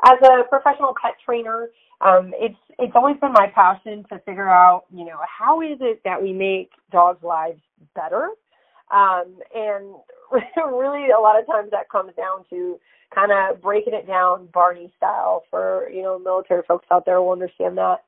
As 0.05 0.17
a 0.23 0.43
professional 0.47 0.95
pet 1.01 1.15
trainer, 1.25 1.67
um, 2.01 2.33
it's 2.35 2.57
it's 2.77 2.93
always 2.95 3.17
been 3.17 3.33
my 3.33 3.47
passion 3.53 4.05
to 4.09 4.19
figure 4.19 4.49
out, 4.49 4.85
you 4.93 5.05
know, 5.05 5.17
how 5.27 5.61
is 5.61 5.77
it 5.81 6.01
that 6.05 6.21
we 6.21 6.31
make 6.31 6.71
dogs' 6.91 7.21
lives 7.23 7.59
better. 7.93 8.29
Um, 8.91 9.35
and 9.53 9.95
really, 10.57 11.11
a 11.11 11.19
lot 11.19 11.39
of 11.39 11.45
times 11.45 11.71
that 11.71 11.89
comes 11.89 12.13
down 12.15 12.45
to 12.49 12.79
kind 13.13 13.31
of 13.31 13.61
breaking 13.61 13.93
it 13.93 14.07
down 14.07 14.47
Barney 14.53 14.91
style 14.97 15.43
for 15.49 15.89
you 15.89 16.01
know 16.01 16.19
military 16.19 16.63
folks 16.67 16.87
out 16.91 17.05
there 17.05 17.21
will 17.21 17.31
understand 17.31 17.77
that. 17.77 18.03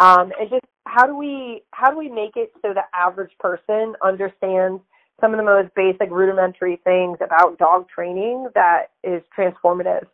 Um, 0.00 0.32
and 0.40 0.50
just 0.50 0.64
how 0.86 1.06
do 1.06 1.16
we 1.16 1.62
how 1.72 1.90
do 1.90 1.98
we 1.98 2.08
make 2.08 2.36
it 2.36 2.52
so 2.62 2.72
the 2.72 2.84
average 2.94 3.32
person 3.38 3.94
understands 4.02 4.80
some 5.20 5.32
of 5.32 5.38
the 5.38 5.44
most 5.44 5.72
basic 5.74 6.10
rudimentary 6.10 6.80
things 6.82 7.18
about 7.20 7.58
dog 7.58 7.88
training 7.88 8.48
that 8.54 8.86
is 9.04 9.22
transformative. 9.36 10.06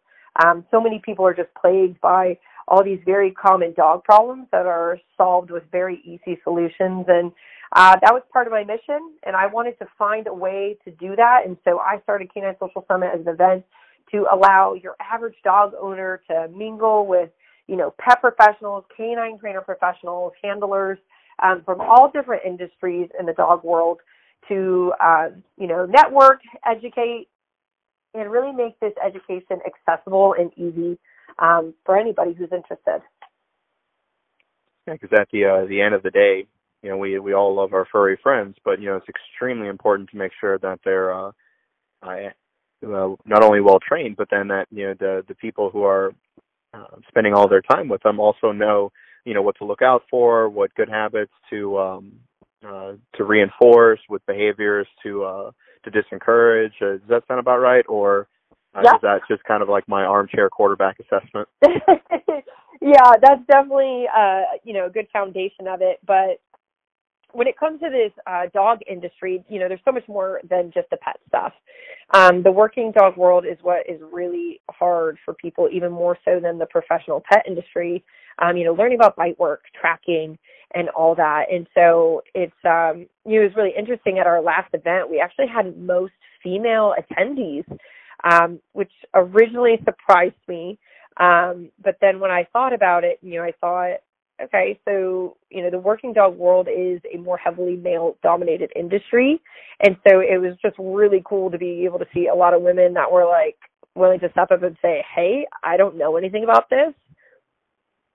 Um, 0.45 0.65
so 0.71 0.81
many 0.81 1.01
people 1.05 1.27
are 1.27 1.35
just 1.35 1.49
plagued 1.61 2.01
by 2.01 2.39
all 2.69 2.85
these 2.85 3.01
very 3.05 3.31
common 3.33 3.73
dog 3.75 4.05
problems 4.05 4.47
that 4.53 4.67
are 4.67 4.99
solved 5.17 5.51
with 5.51 5.63
very 5.73 6.01
easy 6.05 6.39
solutions. 6.45 7.07
And 7.09 7.33
uh, 7.73 7.97
that 8.03 8.13
was 8.13 8.23
part 8.33 8.47
of 8.47 8.53
my 8.53 8.65
mission. 8.65 9.15
And 9.25 9.37
I 9.37 9.47
wanted 9.47 9.79
to 9.79 9.87
find 9.99 10.27
a 10.27 10.35
way 10.35 10.79
to 10.85 10.91
do 10.93 11.17
that. 11.17 11.43
And 11.47 11.57
so 11.65 11.79
I 11.79 12.01
started 12.03 12.31
K9 12.35 12.59
Social 12.59 12.85
Summit 12.89 13.11
as 13.15 13.21
an 13.21 13.29
event 13.29 13.65
to 14.13 14.27
allow 14.33 14.75
your 14.75 14.97
average 15.01 15.37
dog 15.45 15.73
owner 15.81 16.21
to 16.29 16.49
mingle 16.49 17.07
with, 17.07 17.31
you 17.67 17.77
know, 17.77 17.95
pet 18.01 18.21
professionals, 18.21 18.85
canine 18.97 19.39
trainer 19.39 19.61
professionals, 19.61 20.33
handlers 20.43 20.99
um, 21.43 21.63
from 21.65 21.81
all 21.81 22.11
different 22.11 22.43
industries 22.45 23.09
in 23.19 23.27
the 23.27 23.33
dog 23.33 23.63
world 23.65 24.01
to, 24.49 24.93
uh, 25.01 25.29
you 25.57 25.67
know, 25.67 25.87
network, 25.87 26.41
educate, 26.67 27.29
and 28.15 28.31
really 28.31 28.53
make 28.53 28.79
this 28.81 28.93
education 29.05 29.61
accessible 29.65 30.35
and 30.39 30.51
easy 30.57 30.99
um, 31.39 31.75
for 31.85 31.99
anybody 31.99 32.35
who's 32.35 32.53
interested. 32.53 33.03
Yeah, 34.87 34.95
because 34.95 35.11
at 35.19 35.29
the 35.33 35.45
uh, 35.45 35.67
the 35.67 35.81
end 35.81 35.95
of 35.95 36.03
the 36.03 36.11
day, 36.11 36.47
you 36.83 36.91
know, 36.91 36.97
we 36.97 37.19
we 37.19 37.35
all 37.35 37.55
love 37.55 37.73
our 37.73 37.87
furry 37.91 38.19
friends, 38.23 38.57
but 38.65 38.81
you 38.81 38.87
know, 38.87 38.97
it's 38.97 39.09
extremely 39.09 39.69
important 39.69 40.11
to 40.11 40.17
make 40.17 40.33
sure 40.41 40.59
that 40.59 40.81
they're 40.85 41.13
uh, 41.13 41.33
uh, 42.03 42.31
not 42.83 43.43
only 43.43 43.61
well 43.61 43.79
trained, 43.87 44.17
but 44.17 44.29
then 44.31 44.49
that 44.49 44.67
you 44.71 44.87
know 44.89 44.95
the 44.99 45.25
the 45.29 45.35
people 45.35 45.71
who 45.71 45.85
are 45.85 46.13
uh, 46.73 46.97
spending 47.09 47.35
all 47.35 47.49
their 47.49 47.63
time 47.63 47.89
with 47.89 48.03
them 48.03 48.19
also 48.19 48.53
know 48.53 48.91
you 49.25 49.35
know 49.35 49.43
what 49.43 49.57
to 49.59 49.65
look 49.65 49.83
out 49.83 50.03
for, 50.11 50.49
what 50.49 50.75
good 50.75 50.89
habits 50.89 51.33
to 51.51 51.79
um, 51.79 52.13
uh, 52.67 52.93
to 53.17 53.25
reinforce, 53.25 54.01
with 54.09 54.25
behaviors 54.27 54.87
to 55.03 55.25
uh, 55.25 55.51
to 55.85 55.91
disencourage. 55.91 56.73
Uh, 56.81 56.93
does 56.93 57.09
that 57.09 57.23
sound 57.29 57.41
about 57.41 57.59
right, 57.59 57.85
or 57.89 58.29
uh, 58.75 58.83
yeah. 58.85 58.95
is 58.95 59.01
that 59.03 59.21
just 59.29 59.45
kind 59.45 59.63
of 59.63 59.69
like 59.69 59.89
my 59.89 60.05
armchair 60.05 60.49
quarterback 60.49 60.97
assessment? 61.01 61.49
yeah, 62.81 63.13
that's 63.23 63.43
definitely 63.47 64.07
uh, 64.15 64.43
you 64.65 64.73
know 64.73 64.87
a 64.87 64.91
good 64.91 65.07
foundation 65.13 65.67
of 65.69 65.81
it, 65.83 65.99
but 66.07 66.41
when 67.33 67.47
it 67.47 67.59
comes 67.59 67.81
to 67.81 67.91
this 67.91 68.13
uh, 68.27 68.47
dog 68.53 68.81
industry, 68.91 69.45
you 69.49 69.59
know, 69.61 69.69
there's 69.69 69.81
so 69.85 69.93
much 69.93 70.07
more 70.09 70.41
than 70.49 70.71
just 70.75 70.89
the 70.91 70.97
pet 70.97 71.17
stuff. 71.29 71.53
Um, 72.13 72.43
the 72.43 72.51
working 72.51 72.93
dog 72.93 73.17
world 73.17 73.45
is 73.47 73.59
what 73.63 73.89
is 73.89 74.01
really 74.13 74.61
hard 74.71 75.19
for 75.25 75.35
people, 75.35 75.69
even 75.73 75.93
more 75.93 76.19
so 76.25 76.41
than 76.41 76.59
the 76.59 76.67
professional 76.67 77.23
pet 77.31 77.45
industry. 77.47 78.05
Um, 78.41 78.57
you 78.57 78.65
know, 78.65 78.73
learning 78.73 78.99
about 78.99 79.17
bite 79.17 79.39
work, 79.39 79.63
tracking, 79.79 80.39
and 80.75 80.89
all 80.91 81.15
that. 81.15 81.45
And 81.53 81.67
so 81.75 82.23
it's, 82.35 82.53
um, 82.65 83.07
you 83.27 83.39
know, 83.39 83.43
it 83.43 83.49
was 83.49 83.57
really 83.57 83.75
interesting 83.77 84.19
at 84.19 84.27
our 84.27 84.41
last 84.41 84.73
event. 84.73 85.11
We 85.11 85.21
actually 85.21 85.49
had 85.49 85.77
most 85.77 86.13
female 86.43 86.95
attendees, 86.99 87.65
um, 88.25 88.61
which 88.73 88.93
originally 89.15 89.79
surprised 89.85 90.35
me. 90.49 90.79
Um, 91.19 91.71
but 91.83 91.97
then 92.01 92.21
when 92.21 92.31
I 92.31 92.47
thought 92.53 92.73
about 92.73 93.05
it, 93.05 93.19
you 93.23 93.37
know, 93.37 93.45
I 93.45 93.53
thought, 93.61 93.99
okay, 94.43 94.79
so, 94.87 95.37
you 95.51 95.63
know, 95.63 95.71
the 95.71 95.79
working 95.79 96.13
dog 96.13 96.37
world 96.37 96.69
is 96.69 97.01
a 97.13 97.19
more 97.19 97.37
heavily 97.37 97.77
male 97.77 98.17
dominated 98.23 98.73
industry. 98.75 99.41
And 99.81 99.97
so 100.09 100.21
it 100.21 100.41
was 100.41 100.57
just 100.63 100.77
really 100.79 101.23
cool 101.27 101.51
to 101.51 101.59
be 101.59 101.85
able 101.85 101.99
to 101.99 102.07
see 102.15 102.29
a 102.29 102.35
lot 102.35 102.55
of 102.55 102.63
women 102.63 102.95
that 102.95 103.11
were 103.11 103.27
like 103.27 103.57
willing 103.95 104.21
to 104.21 104.31
step 104.31 104.51
up 104.51 104.63
and 104.63 104.77
say, 104.81 105.05
Hey, 105.15 105.47
I 105.63 105.77
don't 105.77 105.97
know 105.99 106.17
anything 106.17 106.45
about 106.45 106.71
this. 106.71 106.95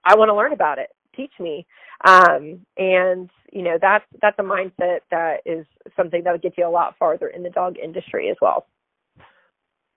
I 0.04 0.16
want 0.16 0.30
to 0.30 0.36
learn 0.36 0.54
about 0.54 0.80
it. 0.80 0.90
Teach 1.16 1.34
me. 1.40 1.66
Um, 2.06 2.66
and 2.78 3.30
you 3.52 3.62
know, 3.64 3.78
that's, 3.80 4.06
that's 4.22 4.38
a 4.40 4.44
mindset 4.44 5.00
that 5.12 5.38
is 5.46 5.66
something 5.96 6.24
that 6.24 6.32
would 6.32 6.42
get 6.42 6.58
you 6.58 6.68
a 6.68 6.70
lot 6.70 6.96
farther 6.98 7.28
in 7.28 7.44
the 7.44 7.50
dog 7.50 7.78
industry 7.82 8.30
as 8.30 8.38
well. 8.42 8.68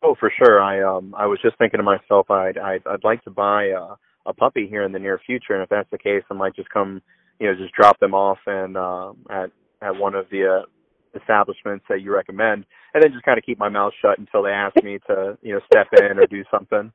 Oh, 0.03 0.15
for 0.19 0.33
sure. 0.39 0.63
I 0.63 0.83
um 0.83 1.15
I 1.17 1.27
was 1.27 1.39
just 1.43 1.59
thinking 1.59 1.79
to 1.79 1.85
myself, 1.85 2.31
I'd 2.31 2.59
I'd, 2.59 2.87
I'd 2.87 3.05
like 3.05 3.23
to 3.25 3.31
buy 3.31 3.71
uh 3.71 3.97
a 4.29 4.33
puppy 4.35 4.67
here 4.69 4.85
in 4.85 4.93
the 4.93 4.99
near 4.99 5.19
future, 5.25 5.55
and 5.55 5.63
if 5.63 5.71
that's 5.71 5.91
the 5.91 5.99
case, 5.99 6.23
I 6.31 6.35
might 6.35 6.55
just 6.55 6.69
come, 6.71 7.01
you 7.41 7.47
know, 7.47 7.55
just 7.55 7.75
drop 7.75 7.99
them 7.99 8.15
off 8.15 8.39
and 8.47 8.77
uh, 8.77 9.13
at 9.31 9.51
at 9.81 9.97
one 9.97 10.15
of 10.15 10.27
the 10.31 10.61
uh, 10.63 11.19
establishments 11.19 11.87
that 11.89 12.03
you 12.03 12.13
recommend, 12.15 12.67
and 12.93 13.03
then 13.03 13.13
just 13.13 13.25
kind 13.25 13.39
of 13.39 13.45
keep 13.45 13.59
my 13.59 13.71
mouth 13.71 13.93
shut 14.03 14.19
until 14.19 14.43
they 14.43 14.51
ask 14.51 14.77
me 14.83 14.99
to, 15.07 15.39
you 15.41 15.55
know, 15.55 15.61
step 15.67 15.87
in 15.99 16.19
or 16.19 16.27
do 16.27 16.45
something. 16.51 16.93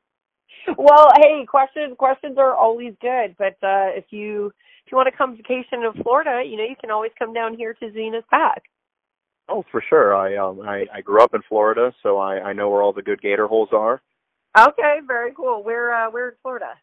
Well, 0.78 1.08
hey, 1.20 1.44
questions 1.46 1.96
questions 1.98 2.38
are 2.38 2.54
always 2.54 2.94
good, 3.00 3.34
but 3.36 3.56
uh, 3.66 3.90
if 3.92 4.06
you 4.10 4.52
if 4.86 4.92
you 4.92 4.96
want 4.96 5.08
to 5.10 5.16
come 5.16 5.36
vacation 5.36 5.82
in 5.82 6.02
Florida, 6.02 6.42
you 6.46 6.56
know, 6.56 6.64
you 6.64 6.76
can 6.80 6.90
always 6.90 7.12
come 7.18 7.34
down 7.34 7.56
here 7.56 7.74
to 7.74 7.86
Xena's 7.86 8.24
Pack. 8.30 8.62
Oh, 9.48 9.64
for 9.70 9.82
sure. 9.88 10.14
I 10.14 10.36
um 10.36 10.60
I, 10.62 10.86
I 10.92 11.00
grew 11.00 11.22
up 11.22 11.34
in 11.34 11.42
Florida, 11.48 11.92
so 12.02 12.18
I 12.18 12.40
I 12.40 12.52
know 12.52 12.70
where 12.70 12.82
all 12.82 12.92
the 12.92 13.02
good 13.02 13.20
gator 13.20 13.46
holes 13.46 13.70
are. 13.72 14.00
Okay, 14.58 15.00
very 15.06 15.32
cool. 15.34 15.62
Where 15.62 15.92
uh 15.94 16.10
where 16.10 16.30
in 16.30 16.34
Florida? 16.42 16.74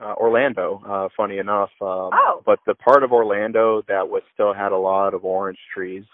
uh, 0.00 0.14
Orlando. 0.16 0.82
Uh, 0.86 1.08
funny 1.16 1.38
enough, 1.38 1.70
um, 1.80 2.10
oh. 2.12 2.42
but 2.44 2.58
the 2.66 2.74
part 2.74 3.02
of 3.02 3.12
Orlando 3.12 3.82
that 3.88 4.08
was 4.08 4.22
still 4.34 4.52
had 4.52 4.72
a 4.72 4.76
lot 4.76 5.14
of 5.14 5.24
orange 5.24 5.58
trees, 5.74 6.04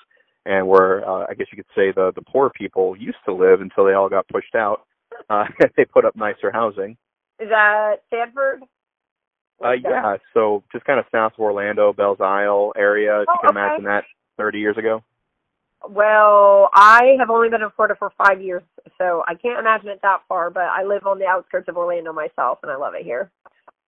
and 0.47 0.69
where 0.69 1.09
uh, 1.09 1.27
I 1.29 1.35
guess 1.35 1.49
you 1.51 1.57
could 1.57 1.73
say 1.75 1.93
the 1.93 2.13
the 2.15 2.23
poor 2.23 2.51
people 2.51 2.97
used 2.97 3.19
to 3.27 3.35
live 3.35 3.61
until 3.61 3.85
they 3.85 3.95
all 3.95 4.09
got 4.09 4.29
pushed 4.29 4.55
out. 4.55 4.87
Uh, 5.29 5.45
they 5.77 5.85
put 5.85 6.05
up 6.05 6.17
nicer 6.17 6.51
housing. 6.53 6.97
Is 7.41 7.49
that 7.49 7.97
Sanford? 8.11 8.63
Uh, 9.63 9.73
yeah, 9.73 10.17
so 10.35 10.65
just 10.73 10.85
kind 10.85 10.99
of 10.99 11.07
south 11.13 11.35
of 11.35 11.41
Orlando, 11.41 11.93
Belle 11.93 12.17
Isle 12.21 12.73
area. 12.77 13.23
If 13.23 13.29
oh, 13.29 13.33
you 13.35 13.49
can 13.49 13.51
okay. 13.51 13.59
imagine 13.59 13.85
that 13.85 14.05
30 14.37 14.59
years 14.59 14.77
ago. 14.77 15.05
Well, 15.89 16.71
I 16.73 17.17
have 17.19 17.31
only 17.31 17.49
been 17.49 17.63
in 17.63 17.71
Florida 17.75 17.97
for 17.99 18.13
five 18.17 18.41
years, 18.41 18.63
so 18.99 19.23
I 19.27 19.35
can't 19.35 19.59
imagine 19.59 19.89
it 19.89 20.01
that 20.03 20.23
far. 20.29 20.51
But 20.51 20.65
I 20.65 20.85
live 20.85 21.07
on 21.07 21.19
the 21.19 21.27
outskirts 21.27 21.69
of 21.69 21.77
Orlando 21.77 22.13
myself, 22.13 22.59
and 22.63 22.71
I 22.71 22.77
love 22.77 22.95
it 22.95 23.05
here. 23.05 23.31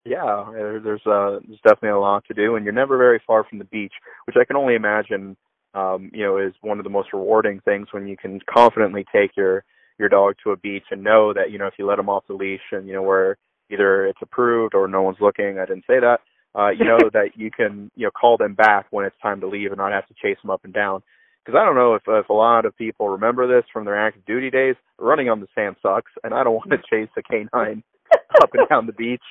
Yeah, 0.04 0.44
there's 0.52 1.06
uh, 1.06 1.40
there's 1.46 1.60
definitely 1.64 1.90
a 1.90 1.98
lot 1.98 2.24
to 2.26 2.34
do, 2.34 2.56
and 2.56 2.64
you're 2.64 2.74
never 2.74 2.98
very 2.98 3.22
far 3.26 3.44
from 3.44 3.58
the 3.58 3.64
beach, 3.64 3.92
which 4.26 4.36
I 4.38 4.44
can 4.44 4.56
only 4.56 4.74
imagine, 4.74 5.36
um, 5.72 6.10
you 6.12 6.24
know, 6.24 6.36
is 6.36 6.52
one 6.60 6.78
of 6.78 6.84
the 6.84 6.90
most 6.90 7.12
rewarding 7.12 7.60
things 7.60 7.88
when 7.90 8.06
you 8.06 8.16
can 8.16 8.40
confidently 8.52 9.06
take 9.14 9.36
your 9.36 9.64
your 9.98 10.08
dog 10.08 10.34
to 10.42 10.50
a 10.50 10.56
beach 10.56 10.84
and 10.90 11.02
know 11.02 11.32
that 11.32 11.50
you 11.50 11.58
know 11.58 11.66
if 11.66 11.74
you 11.78 11.86
let 11.86 11.98
him 11.98 12.08
off 12.08 12.26
the 12.26 12.34
leash 12.34 12.60
and 12.72 12.86
you 12.86 12.92
know 12.92 13.02
where 13.02 13.38
either 13.70 14.06
it's 14.06 14.20
approved 14.20 14.74
or 14.74 14.88
no 14.88 15.02
one's 15.02 15.20
looking. 15.20 15.58
I 15.58 15.66
didn't 15.66 15.84
say 15.86 16.00
that. 16.00 16.18
Uh, 16.54 16.70
you 16.70 16.84
know 16.84 16.98
that 17.12 17.30
you 17.36 17.50
can 17.50 17.90
you 17.96 18.04
know 18.04 18.10
call 18.10 18.36
them 18.36 18.54
back 18.54 18.86
when 18.90 19.06
it's 19.06 19.16
time 19.22 19.40
to 19.40 19.48
leave 19.48 19.70
and 19.70 19.78
not 19.78 19.92
have 19.92 20.06
to 20.08 20.14
chase 20.20 20.36
them 20.42 20.50
up 20.50 20.64
and 20.64 20.74
down. 20.74 21.02
Because 21.44 21.58
I 21.58 21.64
don't 21.64 21.74
know 21.74 21.94
if 21.94 22.02
if 22.06 22.28
a 22.28 22.32
lot 22.32 22.64
of 22.64 22.76
people 22.76 23.08
remember 23.08 23.46
this 23.46 23.68
from 23.72 23.84
their 23.84 23.98
active 23.98 24.24
duty 24.24 24.50
days. 24.50 24.76
Running 24.98 25.28
on 25.28 25.40
the 25.40 25.46
sand 25.54 25.76
sucks, 25.82 26.12
and 26.22 26.32
I 26.32 26.42
don't 26.44 26.54
want 26.54 26.70
to 26.70 26.78
chase 26.78 27.10
a 27.16 27.22
canine 27.22 27.82
up 28.42 28.50
and 28.54 28.68
down 28.68 28.86
the 28.86 28.92
beach. 28.92 29.22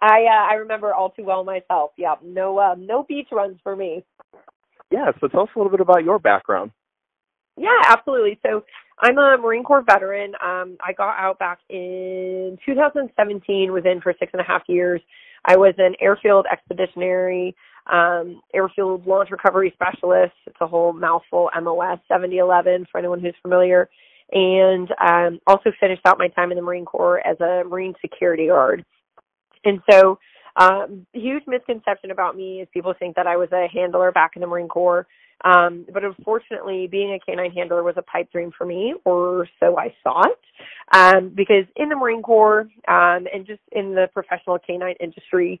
I 0.00 0.24
uh, 0.24 0.52
I 0.52 0.54
remember 0.54 0.94
all 0.94 1.10
too 1.10 1.24
well 1.24 1.44
myself. 1.44 1.92
Yeah, 1.96 2.14
no 2.24 2.58
uh, 2.58 2.74
no 2.78 3.04
beach 3.04 3.28
runs 3.32 3.58
for 3.62 3.76
me. 3.76 4.04
Yeah, 4.90 5.12
so 5.20 5.28
tell 5.28 5.42
us 5.42 5.48
a 5.54 5.58
little 5.58 5.70
bit 5.70 5.80
about 5.80 6.04
your 6.04 6.18
background. 6.18 6.70
Yeah, 7.56 7.78
absolutely. 7.86 8.38
So 8.42 8.64
I'm 9.00 9.18
a 9.18 9.36
Marine 9.36 9.64
Corps 9.64 9.82
veteran. 9.82 10.34
Um, 10.42 10.76
I 10.80 10.92
got 10.96 11.18
out 11.18 11.38
back 11.38 11.58
in 11.68 12.58
2017. 12.64 13.72
Was 13.72 13.84
in 13.84 14.00
for 14.00 14.14
six 14.18 14.32
and 14.32 14.40
a 14.40 14.44
half 14.44 14.62
years. 14.68 15.00
I 15.44 15.56
was 15.56 15.74
an 15.78 15.94
airfield 16.00 16.46
expeditionary, 16.50 17.54
um, 17.90 18.40
airfield 18.54 19.06
launch 19.06 19.30
recovery 19.30 19.72
specialist. 19.74 20.34
It's 20.46 20.56
a 20.60 20.66
whole 20.66 20.92
mouthful. 20.92 21.50
MOS 21.60 21.98
7011 22.08 22.86
for 22.90 22.98
anyone 22.98 23.20
who's 23.20 23.34
familiar. 23.42 23.88
And 24.30 24.88
um, 25.00 25.40
also 25.46 25.72
finished 25.80 26.02
out 26.04 26.18
my 26.18 26.28
time 26.28 26.52
in 26.52 26.56
the 26.56 26.62
Marine 26.62 26.84
Corps 26.84 27.26
as 27.26 27.40
a 27.40 27.64
Marine 27.66 27.94
security 28.00 28.48
guard. 28.48 28.84
And 29.64 29.80
so, 29.90 30.18
um, 30.58 31.06
huge 31.12 31.44
misconception 31.46 32.10
about 32.10 32.36
me 32.36 32.60
is 32.60 32.68
people 32.72 32.94
think 32.98 33.16
that 33.16 33.26
I 33.26 33.36
was 33.36 33.48
a 33.52 33.68
handler 33.72 34.12
back 34.12 34.32
in 34.34 34.40
the 34.40 34.46
Marine 34.46 34.68
Corps. 34.68 35.06
Um, 35.44 35.86
but 35.92 36.02
unfortunately, 36.02 36.88
being 36.90 37.12
a 37.12 37.20
canine 37.20 37.52
handler 37.52 37.84
was 37.84 37.94
a 37.96 38.02
pipe 38.02 38.32
dream 38.32 38.50
for 38.56 38.66
me, 38.66 38.94
or 39.04 39.46
so 39.60 39.78
I 39.78 39.94
thought. 40.02 40.40
Um, 40.92 41.30
because 41.34 41.64
in 41.76 41.88
the 41.88 41.94
Marine 41.94 42.22
Corps 42.22 42.68
um, 42.88 43.26
and 43.32 43.46
just 43.46 43.60
in 43.70 43.94
the 43.94 44.08
professional 44.12 44.58
canine 44.58 44.96
industry, 44.98 45.60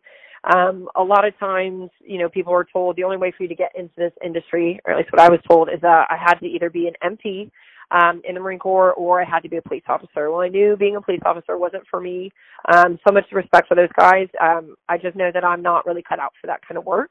um, 0.52 0.88
a 0.96 1.02
lot 1.02 1.26
of 1.26 1.38
times, 1.38 1.90
you 2.04 2.18
know, 2.18 2.28
people 2.28 2.52
are 2.52 2.64
told 2.64 2.96
the 2.96 3.04
only 3.04 3.16
way 3.16 3.32
for 3.36 3.44
you 3.44 3.48
to 3.48 3.54
get 3.54 3.72
into 3.76 3.94
this 3.96 4.12
industry, 4.24 4.80
or 4.84 4.92
at 4.92 4.98
least 4.98 5.12
what 5.12 5.20
I 5.20 5.30
was 5.30 5.40
told, 5.48 5.68
is 5.68 5.80
that 5.82 6.06
I 6.10 6.16
had 6.16 6.34
to 6.40 6.46
either 6.46 6.70
be 6.70 6.88
an 6.88 7.16
MP 7.18 7.50
um, 7.90 8.20
in 8.28 8.34
the 8.34 8.40
Marine 8.40 8.58
Corps 8.58 8.92
or 8.94 9.20
I 9.20 9.24
had 9.24 9.40
to 9.40 9.48
be 9.48 9.56
a 9.56 9.62
police 9.62 9.84
officer. 9.88 10.30
Well, 10.30 10.40
I 10.40 10.48
knew 10.48 10.76
being 10.76 10.96
a 10.96 11.00
police 11.00 11.22
officer 11.24 11.56
wasn't 11.56 11.84
for 11.90 12.00
me. 12.00 12.30
Um, 12.74 12.98
so 13.06 13.12
much 13.12 13.24
respect 13.32 13.68
for 13.68 13.74
those 13.74 13.88
guys. 13.98 14.28
Um, 14.40 14.76
I 14.88 14.98
just 14.98 15.16
know 15.16 15.30
that 15.32 15.44
I'm 15.44 15.62
not 15.62 15.86
really 15.86 16.02
cut 16.02 16.18
out 16.18 16.32
for 16.40 16.46
that 16.46 16.60
kind 16.66 16.78
of 16.78 16.84
work. 16.84 17.10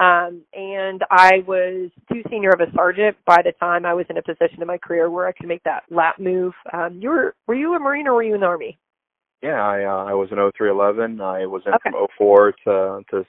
Um, 0.00 0.42
and 0.52 1.04
I 1.10 1.44
was 1.46 1.90
too 2.12 2.22
senior 2.28 2.50
of 2.50 2.60
a 2.60 2.72
sergeant 2.74 3.16
by 3.26 3.42
the 3.42 3.52
time 3.52 3.86
I 3.86 3.94
was 3.94 4.06
in 4.10 4.16
a 4.16 4.22
position 4.22 4.60
in 4.60 4.66
my 4.66 4.78
career 4.78 5.08
where 5.08 5.28
I 5.28 5.32
could 5.32 5.46
make 5.46 5.62
that 5.62 5.84
lat 5.90 6.18
move. 6.18 6.52
Um, 6.72 6.98
you 7.00 7.10
were 7.10 7.34
were 7.46 7.54
you 7.54 7.74
a 7.74 7.78
Marine 7.78 8.08
or 8.08 8.14
were 8.14 8.22
you 8.24 8.34
in 8.34 8.40
the 8.40 8.46
Army? 8.46 8.76
Yeah, 9.40 9.62
I 9.62 9.84
uh, 9.84 10.04
I 10.04 10.14
was 10.14 10.30
in 10.32 10.38
0311. 10.38 11.20
I 11.20 11.46
was 11.46 11.62
in 11.66 11.74
okay. 11.74 11.90
from 11.90 12.08
04 12.18 12.52
to 12.64 13.04
to 13.10 13.26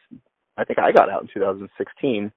I 0.58 0.63
think 0.63 0.80
I 0.80 0.92
got 0.92 1.10
out 1.10 1.22
in 1.22 1.27
2016. 1.34 2.32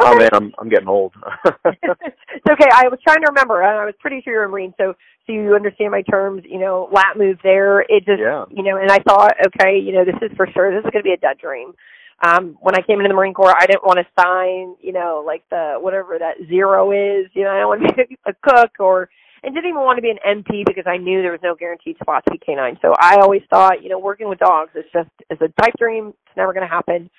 Okay. 0.00 0.10
Oh 0.10 0.18
man, 0.18 0.30
I'm 0.32 0.52
I'm 0.58 0.68
getting 0.68 0.88
old. 0.88 1.14
it's 1.44 2.50
okay. 2.50 2.68
I 2.72 2.88
was 2.88 2.98
trying 3.04 3.20
to 3.20 3.28
remember, 3.28 3.62
and 3.62 3.78
I 3.78 3.84
was 3.84 3.94
pretty 4.00 4.20
sure 4.22 4.32
you're 4.32 4.44
a 4.44 4.48
Marine, 4.48 4.74
so 4.76 4.94
so 5.26 5.32
you 5.32 5.54
understand 5.54 5.92
my 5.92 6.02
terms. 6.02 6.42
You 6.44 6.58
know, 6.58 6.88
lat 6.90 7.16
move 7.16 7.38
there. 7.44 7.82
It 7.82 8.04
just, 8.04 8.18
yeah. 8.18 8.44
you 8.50 8.64
know, 8.64 8.76
and 8.76 8.90
I 8.90 8.98
thought, 8.98 9.34
okay, 9.46 9.78
you 9.78 9.92
know, 9.92 10.04
this 10.04 10.16
is 10.20 10.36
for 10.36 10.48
sure. 10.52 10.72
This 10.72 10.84
is 10.84 10.90
going 10.90 11.04
to 11.04 11.08
be 11.08 11.12
a 11.12 11.16
dead 11.16 11.38
dream. 11.38 11.74
Um, 12.22 12.56
when 12.60 12.74
I 12.74 12.82
came 12.82 12.98
into 12.98 13.08
the 13.08 13.14
Marine 13.14 13.34
Corps, 13.34 13.54
I 13.56 13.66
didn't 13.66 13.84
want 13.84 13.98
to 13.98 14.20
sign, 14.20 14.74
you 14.80 14.92
know, 14.92 15.22
like 15.24 15.44
the 15.50 15.76
whatever 15.78 16.18
that 16.18 16.38
zero 16.48 16.90
is. 16.90 17.30
You 17.34 17.44
know, 17.44 17.50
I 17.50 17.60
don't 17.60 17.68
want 17.68 17.96
to 17.96 18.06
be 18.08 18.18
a 18.26 18.34
cook 18.34 18.72
or 18.80 19.08
and 19.44 19.54
didn't 19.54 19.68
even 19.68 19.82
want 19.82 19.98
to 19.98 20.02
be 20.02 20.10
an 20.10 20.18
MP 20.26 20.64
because 20.66 20.86
I 20.86 20.96
knew 20.96 21.22
there 21.22 21.30
was 21.30 21.40
no 21.42 21.54
guaranteed 21.54 21.98
spot 22.02 22.24
to 22.24 22.32
be 22.32 22.38
canine. 22.38 22.78
So 22.82 22.94
I 22.98 23.18
always 23.20 23.42
thought, 23.50 23.82
you 23.82 23.90
know, 23.90 23.98
working 23.98 24.28
with 24.28 24.38
dogs 24.38 24.70
is 24.74 24.86
just 24.92 25.10
is 25.30 25.38
a 25.40 25.48
pipe 25.60 25.74
dream. 25.78 26.08
It's 26.08 26.36
never 26.36 26.52
going 26.52 26.66
to 26.66 26.74
happen. 26.74 27.10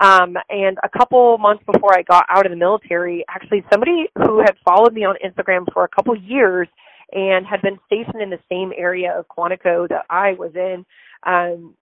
Um, 0.00 0.36
and 0.48 0.78
a 0.82 0.88
couple 0.88 1.36
months 1.38 1.62
before 1.70 1.96
I 1.96 2.02
got 2.02 2.24
out 2.30 2.46
of 2.46 2.50
the 2.50 2.56
military, 2.56 3.24
actually 3.28 3.64
somebody 3.70 4.06
who 4.16 4.40
had 4.40 4.56
followed 4.64 4.94
me 4.94 5.04
on 5.04 5.16
Instagram 5.24 5.66
for 5.72 5.84
a 5.84 5.88
couple 5.88 6.16
years 6.16 6.68
and 7.12 7.46
had 7.46 7.60
been 7.60 7.78
stationed 7.86 8.22
in 8.22 8.30
the 8.30 8.38
same 8.50 8.72
area 8.76 9.12
of 9.16 9.26
Quantico 9.28 9.88
that 9.88 10.06
I 10.08 10.32
was 10.32 10.52
in, 10.54 10.86
um, 11.24 11.74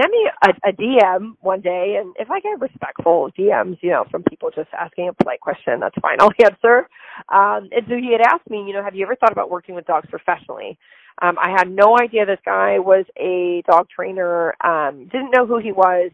sent 0.00 0.10
me 0.10 0.30
a, 0.42 0.68
a 0.68 0.72
DM 0.72 1.34
one 1.40 1.60
day, 1.60 1.96
and 2.00 2.14
if 2.18 2.30
I 2.30 2.40
get 2.40 2.60
respectful 2.60 3.30
DMs, 3.38 3.78
you 3.82 3.90
know, 3.90 4.04
from 4.10 4.22
people 4.24 4.50
just 4.54 4.68
asking 4.78 5.08
a 5.08 5.12
polite 5.12 5.40
question, 5.40 5.80
that's 5.80 5.94
fine. 6.00 6.16
I'll 6.20 6.30
answer. 6.42 6.88
Um, 7.28 7.68
and 7.72 7.86
so 7.88 7.96
he 7.96 8.12
had 8.12 8.22
asked 8.22 8.48
me, 8.48 8.64
you 8.66 8.72
know, 8.72 8.82
have 8.82 8.94
you 8.94 9.04
ever 9.04 9.16
thought 9.16 9.32
about 9.32 9.50
working 9.50 9.74
with 9.74 9.86
dogs 9.86 10.08
professionally? 10.10 10.78
Um, 11.22 11.36
I 11.40 11.50
had 11.50 11.70
no 11.70 11.96
idea 12.00 12.26
this 12.26 12.40
guy 12.44 12.78
was 12.78 13.04
a 13.16 13.62
dog 13.70 13.88
trainer. 13.88 14.54
Um, 14.64 15.06
didn't 15.12 15.30
know 15.30 15.46
who 15.46 15.58
he 15.58 15.70
was. 15.70 16.10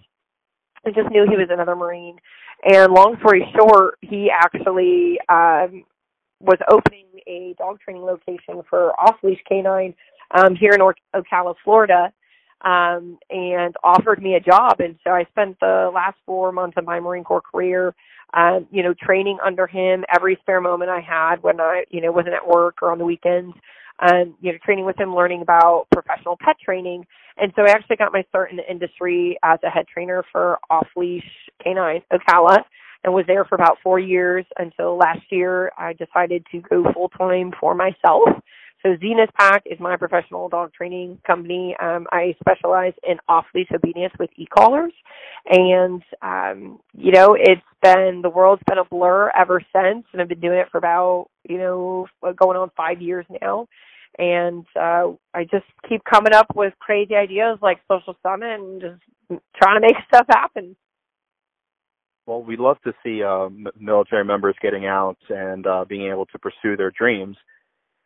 I 0.86 0.90
just 0.90 1.10
knew 1.10 1.26
he 1.28 1.36
was 1.36 1.48
another 1.50 1.76
Marine. 1.76 2.16
And 2.64 2.92
long 2.92 3.16
story 3.20 3.46
short, 3.56 3.98
he 4.00 4.30
actually 4.30 5.18
um, 5.28 5.84
was 6.40 6.58
opening 6.70 7.06
a 7.26 7.54
dog 7.58 7.80
training 7.80 8.02
location 8.02 8.62
for 8.68 8.92
off 9.00 9.16
leash 9.22 9.40
canine 9.48 9.94
um, 10.32 10.54
here 10.54 10.72
in 10.72 10.80
Ocala, 10.80 11.54
Florida, 11.64 12.12
um, 12.62 13.18
and 13.30 13.74
offered 13.82 14.22
me 14.22 14.34
a 14.34 14.40
job. 14.40 14.80
And 14.80 14.96
so 15.04 15.10
I 15.10 15.24
spent 15.30 15.58
the 15.60 15.90
last 15.94 16.16
four 16.26 16.52
months 16.52 16.76
of 16.76 16.84
my 16.84 17.00
Marine 17.00 17.24
Corps 17.24 17.42
career, 17.42 17.94
um, 18.34 18.66
you 18.70 18.82
know, 18.82 18.94
training 18.94 19.38
under 19.44 19.66
him 19.66 20.04
every 20.14 20.36
spare 20.40 20.60
moment 20.60 20.90
I 20.90 21.00
had 21.00 21.42
when 21.42 21.60
I, 21.60 21.84
you 21.90 22.00
know, 22.00 22.12
wasn't 22.12 22.34
at 22.34 22.46
work 22.46 22.76
or 22.82 22.92
on 22.92 22.98
the 22.98 23.04
weekends. 23.04 23.54
Um, 24.00 24.34
you 24.40 24.52
know, 24.52 24.58
training 24.64 24.86
with 24.86 24.98
him, 24.98 25.14
learning 25.14 25.42
about 25.42 25.86
professional 25.92 26.36
pet 26.42 26.56
training. 26.64 27.06
And 27.36 27.52
so 27.54 27.62
I 27.62 27.70
actually 27.70 27.96
got 27.96 28.12
my 28.12 28.22
start 28.28 28.50
in 28.50 28.56
the 28.56 28.70
industry 28.70 29.38
as 29.42 29.58
a 29.64 29.70
head 29.70 29.86
trainer 29.92 30.24
for 30.32 30.58
off 30.70 30.88
leash 30.96 31.24
canine 31.62 32.02
Ocala 32.12 32.58
and 33.04 33.14
was 33.14 33.24
there 33.26 33.44
for 33.44 33.54
about 33.54 33.78
four 33.82 33.98
years 33.98 34.44
until 34.58 34.96
last 34.96 35.22
year 35.30 35.70
I 35.78 35.92
decided 35.94 36.44
to 36.52 36.60
go 36.60 36.84
full 36.92 37.08
time 37.10 37.52
for 37.58 37.74
myself. 37.74 38.28
So 38.82 38.96
Xena's 38.96 39.30
Pack 39.38 39.62
is 39.66 39.78
my 39.78 39.96
professional 39.96 40.48
dog 40.48 40.72
training 40.72 41.18
company. 41.26 41.76
Um, 41.82 42.06
I 42.12 42.34
specialize 42.40 42.94
in 43.06 43.18
off 43.28 43.44
leash 43.54 43.68
obedience 43.74 44.14
with 44.18 44.30
e-collars, 44.36 44.92
and 45.50 46.02
um, 46.22 46.80
you 46.94 47.12
know 47.12 47.36
it's 47.38 47.60
been 47.82 48.20
the 48.22 48.30
world's 48.30 48.62
been 48.66 48.78
a 48.78 48.84
blur 48.84 49.30
ever 49.36 49.60
since, 49.74 50.06
and 50.12 50.22
I've 50.22 50.28
been 50.28 50.40
doing 50.40 50.58
it 50.58 50.68
for 50.72 50.78
about 50.78 51.28
you 51.46 51.58
know 51.58 52.06
going 52.36 52.56
on 52.56 52.70
five 52.74 53.02
years 53.02 53.26
now. 53.42 53.66
And 54.18 54.66
uh, 54.78 55.12
I 55.32 55.44
just 55.44 55.66
keep 55.88 56.02
coming 56.04 56.34
up 56.34 56.48
with 56.54 56.74
crazy 56.78 57.14
ideas 57.14 57.58
like 57.62 57.78
Social 57.90 58.16
Summit 58.22 58.60
and 58.60 58.80
just 58.80 59.40
trying 59.56 59.80
to 59.80 59.86
make 59.86 59.96
stuff 60.08 60.26
happen. 60.28 60.76
Well, 62.26 62.42
we 62.42 62.56
love 62.56 62.76
to 62.84 62.92
see 63.02 63.22
uh, 63.22 63.48
military 63.78 64.24
members 64.24 64.54
getting 64.62 64.86
out 64.86 65.18
and 65.28 65.66
uh, 65.66 65.84
being 65.88 66.10
able 66.10 66.26
to 66.26 66.38
pursue 66.38 66.76
their 66.76 66.92
dreams. 66.92 67.36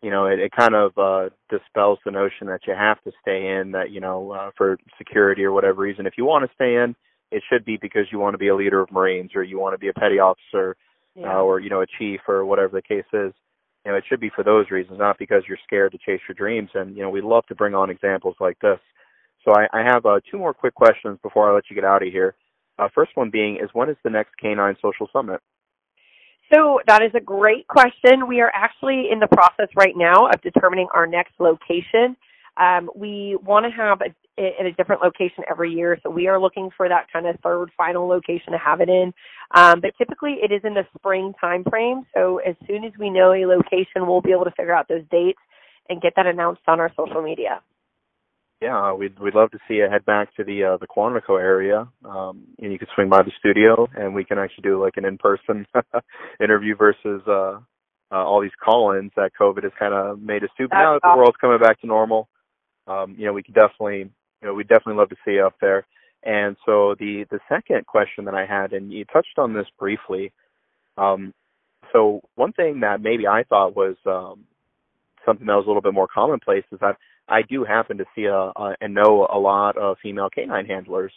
You 0.03 0.11
know, 0.11 0.27
it, 0.27 0.39
it 0.39 0.53
kind 0.59 0.75
of 0.75 0.97
uh, 0.97 1.31
dispels 1.51 1.99
the 2.05 2.11
notion 2.11 2.47
that 2.47 2.61
you 2.67 2.75
have 2.75 3.03
to 3.03 3.13
stay 3.21 3.59
in, 3.59 3.73
that, 3.73 3.91
you 3.91 4.01
know, 4.01 4.33
uh, 4.33 4.51
for 4.57 4.79
security 4.99 5.45
or 5.45 5.53
whatever 5.53 5.83
reason. 5.83 6.07
If 6.07 6.15
you 6.17 6.25
want 6.25 6.49
to 6.49 6.55
stay 6.55 6.77
in, 6.77 6.95
it 7.31 7.43
should 7.51 7.65
be 7.65 7.77
because 7.77 8.07
you 8.13 8.19
want 8.19 8.35
to 8.35 8.39
be 8.39 8.49
a 8.49 8.57
leader 8.57 8.81
of 8.81 8.91
Marines 8.93 9.33
or 9.35 9.43
you 9.43 9.59
want 9.59 9.75
to 9.75 9.79
be 9.79 9.89
a 9.89 9.95
petty 9.95 10.19
officer 10.19 10.77
yeah. 11.15 11.39
uh, 11.39 11.41
or, 11.41 11.61
you 11.61 11.71
know, 11.71 11.83
a 11.83 11.87
chief 11.99 12.21
or 12.29 12.45
whatever 12.45 12.71
the 12.77 12.83
case 12.83 13.05
is. 13.13 13.33
You 13.85 13.93
know, 13.93 13.99
it 13.99 14.05
should 14.09 14.21
be 14.21 14.31
for 14.35 14.43
those 14.43 14.71
reasons, 14.71 14.99
not 14.99 15.19
because 15.19 15.43
you're 15.47 15.59
scared 15.67 15.93
to 15.93 15.99
chase 15.99 16.21
your 16.29 16.35
dreams. 16.35 16.71
And, 16.75 16.97
you 16.97 17.03
know, 17.03 17.11
we 17.11 17.21
love 17.21 17.47
to 17.47 17.55
bring 17.55 17.75
on 17.75 17.91
examples 17.91 18.37
like 18.41 18.59
this. 18.61 18.79
So 19.45 19.53
I, 19.53 19.67
I 19.73 19.83
have 19.83 20.07
uh, 20.07 20.21
two 20.31 20.39
more 20.39 20.55
quick 20.55 20.75
questions 20.75 21.19
before 21.23 21.51
I 21.51 21.55
let 21.55 21.65
you 21.69 21.75
get 21.75 21.85
out 21.85 22.03
of 22.03 22.09
here. 22.11 22.35
Uh, 22.79 22.89
first 22.95 23.13
one 23.15 23.31
being 23.31 23.57
is 23.57 23.69
when 23.73 23.91
is 23.91 23.97
the 24.03 24.11
next 24.11 24.33
K9 24.43 24.77
Social 24.81 25.09
Summit? 25.13 25.41
So 26.53 26.81
that 26.87 27.03
is 27.03 27.13
a 27.15 27.21
great 27.21 27.67
question. 27.69 28.27
We 28.29 28.41
are 28.41 28.51
actually 28.55 29.09
in 29.11 29.19
the 29.19 29.29
process 29.29 29.69
right 29.77 29.95
now 29.97 30.29
of 30.29 30.41
determining 30.43 30.89
our 30.95 31.07
next 31.07 31.33
location. 31.39 32.17
Um, 32.57 32.91
we 32.95 33.37
want 33.43 33.67
to 33.67 33.71
have 33.71 34.01
a, 34.01 34.15
in 34.37 34.67
a 34.67 34.73
different 34.73 35.03
location 35.03 35.45
every 35.49 35.73
year, 35.73 35.99
so 36.03 36.11
we 36.11 36.27
are 36.27 36.41
looking 36.41 36.71
for 36.77 36.89
that 36.89 37.07
kind 37.13 37.27
of 37.27 37.37
third 37.43 37.71
final 37.77 38.09
location 38.09 38.53
to 38.53 38.59
have 38.59 38.81
it 38.81 38.89
in. 38.89 39.13
Um, 39.55 39.81
but 39.81 39.93
typically, 39.97 40.39
it 40.43 40.53
is 40.53 40.61
in 40.65 40.75
the 40.75 40.87
spring 40.99 41.33
time 41.41 41.65
frame. 41.69 42.03
So 42.15 42.39
as 42.39 42.57
soon 42.67 42.85
as 42.85 42.93
we 42.99 43.11
know 43.11 43.33
a 43.33 43.47
location, 43.47 44.07
we'll 44.07 44.23
be 44.23 44.33
able 44.33 44.45
to 44.45 44.51
figure 44.53 44.75
out 44.75 44.89
those 44.89 45.05
dates 45.11 45.39
and 45.89 46.01
get 46.01 46.15
that 46.17 46.27
announced 46.27 46.63
on 46.67 46.81
our 46.81 46.91
social 46.97 47.23
media 47.23 47.61
yeah, 48.65 48.95
we'd 48.95 49.19
we'd 49.19 49.35
love 49.35 49.51
to 49.51 49.59
see 49.69 49.75
you 49.75 49.89
head 49.91 50.07
back 50.07 50.35
to 50.37 50.45
the 50.45 50.65
uh, 50.65 50.77
the 50.79 50.87
Quantico 50.87 51.39
area. 51.39 51.87
Um, 52.03 52.45
and 52.59 52.73
you 52.73 52.79
can 52.79 52.89
swing 52.95 53.11
by 53.11 53.23
the 53.23 53.33
studio, 53.39 53.87
and 53.95 54.15
we 54.15 54.25
can 54.25 54.39
actually 54.39 54.63
do 54.63 54.83
like 54.83 54.97
an 54.97 55.05
in-person 55.05 55.67
interview 56.41 56.75
versus 56.75 57.21
uh, 57.27 57.59
uh, 58.11 58.25
all 58.25 58.41
these 58.41 58.57
call-ins 58.65 59.13
that 59.17 59.33
COVID 59.39 59.65
has 59.65 59.73
kind 59.79 59.93
of 59.93 60.19
made 60.19 60.45
us 60.45 60.51
do. 60.57 60.67
But 60.69 60.77
now 60.77 60.95
that 60.95 61.03
the 61.03 61.15
world's 61.15 61.37
coming 61.41 61.59
back 61.59 61.81
to 61.83 61.87
normal, 61.87 62.29
um, 62.87 63.17
you 63.19 63.27
know, 63.27 63.35
we 63.35 63.43
can 63.43 63.53
definitely, 63.53 64.11
you 64.45 64.51
know, 64.51 64.55
we'd 64.55 64.69
definitely 64.69 65.01
love 65.01 65.09
to 65.09 65.17
see 65.25 65.33
you 65.33 65.47
up 65.47 65.55
there. 65.61 65.87
And 66.23 66.57
so 66.67 66.95
the 66.99 67.25
the 67.31 67.41
second 67.49 67.87
question 67.87 68.27
that 68.27 68.35
I 68.35 68.45
had, 68.45 68.75
and 68.75 68.93
you 68.93 69.07
touched 69.07 69.39
on 69.39 69.55
this 69.55 69.67
briefly. 69.79 70.33
Um, 70.99 71.33
so 71.93 72.21
one 72.35 72.53
thing 72.53 72.81
that 72.81 73.01
maybe 73.01 73.27
I 73.27 73.45
thought 73.45 73.75
was 73.75 73.97
um, 74.07 74.45
something 75.25 75.47
that 75.47 75.55
was 75.55 75.65
a 75.65 75.69
little 75.69 75.83
bit 75.83 75.95
more 75.95 76.09
commonplace 76.09 76.65
is 76.73 76.79
that 76.81 76.97
I 77.29 77.43
do 77.43 77.65
happen 77.65 77.99
to 77.99 78.05
see 78.15 78.25
a, 78.25 78.53
a 78.55 78.77
and 78.83 78.95
know 78.95 79.27
a 79.33 79.39
lot 79.39 79.79
of 79.79 79.97
female 80.03 80.29
canine 80.29 80.67
handlers, 80.67 81.13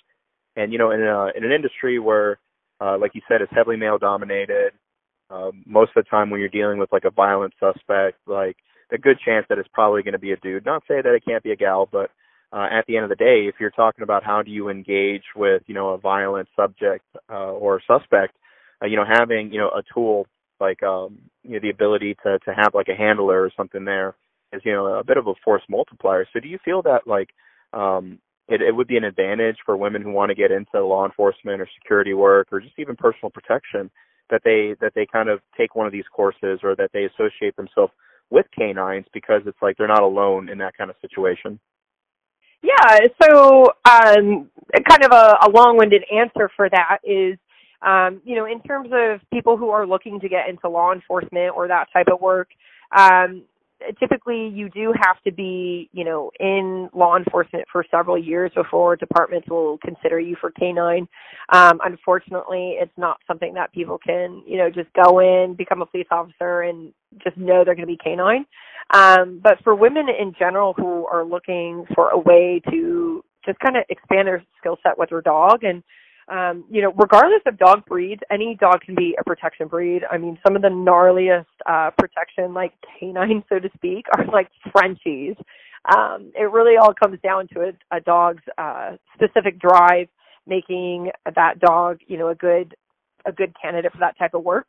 and 0.55 0.71
you 0.71 0.79
know, 0.79 0.91
in 0.91 1.01
a 1.01 1.31
in 1.35 1.43
an 1.43 1.51
industry 1.51 1.99
where, 1.99 2.39
uh, 2.79 2.97
like 2.97 3.13
you 3.13 3.21
said, 3.27 3.41
it's 3.41 3.51
heavily 3.53 3.75
male 3.75 3.97
dominated. 3.97 4.71
Um, 5.29 5.63
most 5.65 5.91
of 5.95 6.05
the 6.05 6.09
time, 6.09 6.29
when 6.29 6.39
you're 6.39 6.49
dealing 6.49 6.79
with 6.79 6.93
like 6.93 7.03
a 7.03 7.11
violent 7.11 7.53
suspect, 7.59 8.19
like 8.25 8.55
a 8.91 8.97
good 8.97 9.19
chance 9.19 9.45
that 9.49 9.57
it's 9.57 9.69
probably 9.73 10.01
going 10.01 10.13
to 10.13 10.19
be 10.19 10.31
a 10.31 10.37
dude. 10.37 10.65
Not 10.65 10.83
say 10.87 11.01
that 11.01 11.13
it 11.13 11.25
can't 11.25 11.43
be 11.43 11.51
a 11.51 11.57
gal, 11.57 11.89
but 11.91 12.09
uh, 12.51 12.67
at 12.71 12.85
the 12.87 12.95
end 12.95 13.03
of 13.03 13.09
the 13.09 13.15
day, 13.15 13.47
if 13.47 13.55
you're 13.59 13.71
talking 13.71 14.03
about 14.03 14.23
how 14.23 14.41
do 14.41 14.51
you 14.51 14.69
engage 14.69 15.23
with 15.35 15.63
you 15.67 15.73
know 15.73 15.89
a 15.89 15.97
violent 15.97 16.47
subject 16.55 17.05
uh, 17.29 17.51
or 17.51 17.81
suspect, 17.85 18.35
uh, 18.81 18.85
you 18.85 18.95
know 18.95 19.05
having 19.07 19.51
you 19.51 19.59
know 19.59 19.69
a 19.69 19.83
tool 19.93 20.27
like 20.59 20.81
um, 20.83 21.17
you 21.43 21.51
know 21.51 21.59
the 21.61 21.69
ability 21.69 22.15
to 22.23 22.39
to 22.39 22.53
have 22.53 22.73
like 22.73 22.87
a 22.87 22.95
handler 22.95 23.41
or 23.43 23.51
something 23.55 23.85
there 23.85 24.15
is 24.53 24.61
you 24.63 24.71
know 24.71 24.85
a 24.87 25.03
bit 25.03 25.17
of 25.17 25.27
a 25.27 25.33
force 25.43 25.63
multiplier. 25.69 26.25
So 26.33 26.39
do 26.39 26.47
you 26.47 26.57
feel 26.63 26.81
that 26.83 27.01
like 27.05 27.29
um, 27.73 28.19
it, 28.47 28.61
it 28.61 28.75
would 28.75 28.87
be 28.87 28.97
an 28.97 29.03
advantage 29.03 29.57
for 29.65 29.75
women 29.75 30.01
who 30.01 30.11
want 30.11 30.29
to 30.29 30.35
get 30.35 30.51
into 30.51 30.83
law 30.85 31.05
enforcement 31.05 31.61
or 31.61 31.67
security 31.81 32.13
work 32.13 32.47
or 32.51 32.61
just 32.61 32.79
even 32.79 32.95
personal 32.95 33.29
protection 33.29 33.91
that 34.29 34.41
they 34.43 34.75
that 34.81 34.93
they 34.95 35.05
kind 35.05 35.29
of 35.29 35.39
take 35.57 35.75
one 35.75 35.85
of 35.85 35.91
these 35.91 36.07
courses 36.13 36.59
or 36.63 36.75
that 36.75 36.91
they 36.93 37.05
associate 37.05 37.55
themselves 37.55 37.93
with 38.29 38.45
canines 38.57 39.05
because 39.13 39.41
it's 39.45 39.61
like 39.61 39.77
they're 39.77 39.87
not 39.87 40.03
alone 40.03 40.49
in 40.49 40.57
that 40.57 40.77
kind 40.77 40.89
of 40.89 40.95
situation. 41.01 41.59
Yeah, 42.63 42.99
so 43.21 43.65
um, 43.85 44.49
kind 44.87 45.03
of 45.03 45.11
a, 45.11 45.37
a 45.43 45.49
long-winded 45.49 46.03
answer 46.13 46.49
for 46.55 46.69
that 46.69 46.99
is, 47.03 47.37
um, 47.81 48.21
you 48.25 48.35
know, 48.35 48.45
in 48.45 48.61
terms 48.63 48.89
of 48.91 49.21
people 49.31 49.57
who 49.57 49.69
are 49.69 49.85
looking 49.85 50.19
to 50.19 50.29
get 50.29 50.49
into 50.49 50.67
law 50.67 50.91
enforcement 50.91 51.55
or 51.55 51.67
that 51.67 51.87
type 51.93 52.07
of 52.11 52.19
work, 52.19 52.49
um, 52.97 53.43
typically 53.99 54.47
you 54.47 54.69
do 54.69 54.93
have 55.01 55.21
to 55.23 55.31
be, 55.31 55.89
you 55.93 56.03
know, 56.03 56.31
in 56.39 56.89
law 56.93 57.17
enforcement 57.17 57.65
for 57.71 57.85
several 57.89 58.17
years 58.17 58.51
before 58.55 58.95
departments 58.95 59.47
will 59.49 59.77
consider 59.79 60.19
you 60.19 60.35
for 60.39 60.51
canine. 60.51 61.07
Um, 61.53 61.79
unfortunately, 61.83 62.75
it's 62.79 62.97
not 62.97 63.19
something 63.27 63.53
that 63.53 63.71
people 63.71 63.97
can, 63.97 64.43
you 64.45 64.57
know, 64.57 64.69
just 64.69 64.89
go 64.93 65.19
in, 65.19 65.55
become 65.55 65.81
a 65.81 65.85
police 65.85 66.07
officer, 66.11 66.61
and 66.61 66.91
just 67.23 67.37
know 67.37 67.63
they're 67.63 67.75
going 67.75 67.87
to 67.87 67.93
be 67.93 67.97
canine. 67.97 68.45
Um, 68.93 69.39
but 69.43 69.57
for 69.63 69.75
women 69.75 70.07
in 70.09 70.33
general 70.37 70.73
who 70.73 71.05
are 71.07 71.25
looking 71.25 71.85
for 71.93 72.09
a 72.09 72.17
way 72.17 72.61
to 72.69 73.23
just 73.45 73.59
kind 73.59 73.77
of 73.77 73.83
expand 73.89 74.27
their 74.27 74.43
skill 74.59 74.77
set 74.83 74.97
with 74.97 75.09
their 75.09 75.21
dog 75.21 75.63
and 75.63 75.83
um, 76.29 76.65
you 76.69 76.81
know, 76.81 76.91
regardless 76.97 77.41
of 77.45 77.57
dog 77.57 77.85
breeds, 77.85 78.21
any 78.29 78.55
dog 78.59 78.81
can 78.81 78.95
be 78.95 79.15
a 79.19 79.23
protection 79.23 79.67
breed. 79.67 80.03
I 80.11 80.17
mean, 80.17 80.37
some 80.45 80.55
of 80.55 80.61
the 80.61 80.67
gnarliest 80.67 81.45
uh, 81.65 81.91
protection, 81.97 82.53
like 82.53 82.73
canines, 82.99 83.43
so 83.49 83.59
to 83.59 83.69
speak, 83.75 84.05
are 84.17 84.25
like 84.25 84.49
Frenchies. 84.71 85.35
Um, 85.95 86.31
it 86.35 86.51
really 86.51 86.75
all 86.75 86.93
comes 86.93 87.19
down 87.21 87.47
to 87.53 87.69
a, 87.69 87.97
a 87.97 88.01
dog's 88.01 88.43
uh, 88.57 88.97
specific 89.13 89.57
drive, 89.59 90.09
making 90.45 91.11
that 91.33 91.59
dog, 91.59 91.99
you 92.07 92.17
know, 92.17 92.27
a 92.29 92.35
good 92.35 92.75
a 93.25 93.31
good 93.31 93.53
candidate 93.61 93.91
for 93.91 93.99
that 93.99 94.17
type 94.17 94.33
of 94.33 94.43
work. 94.43 94.67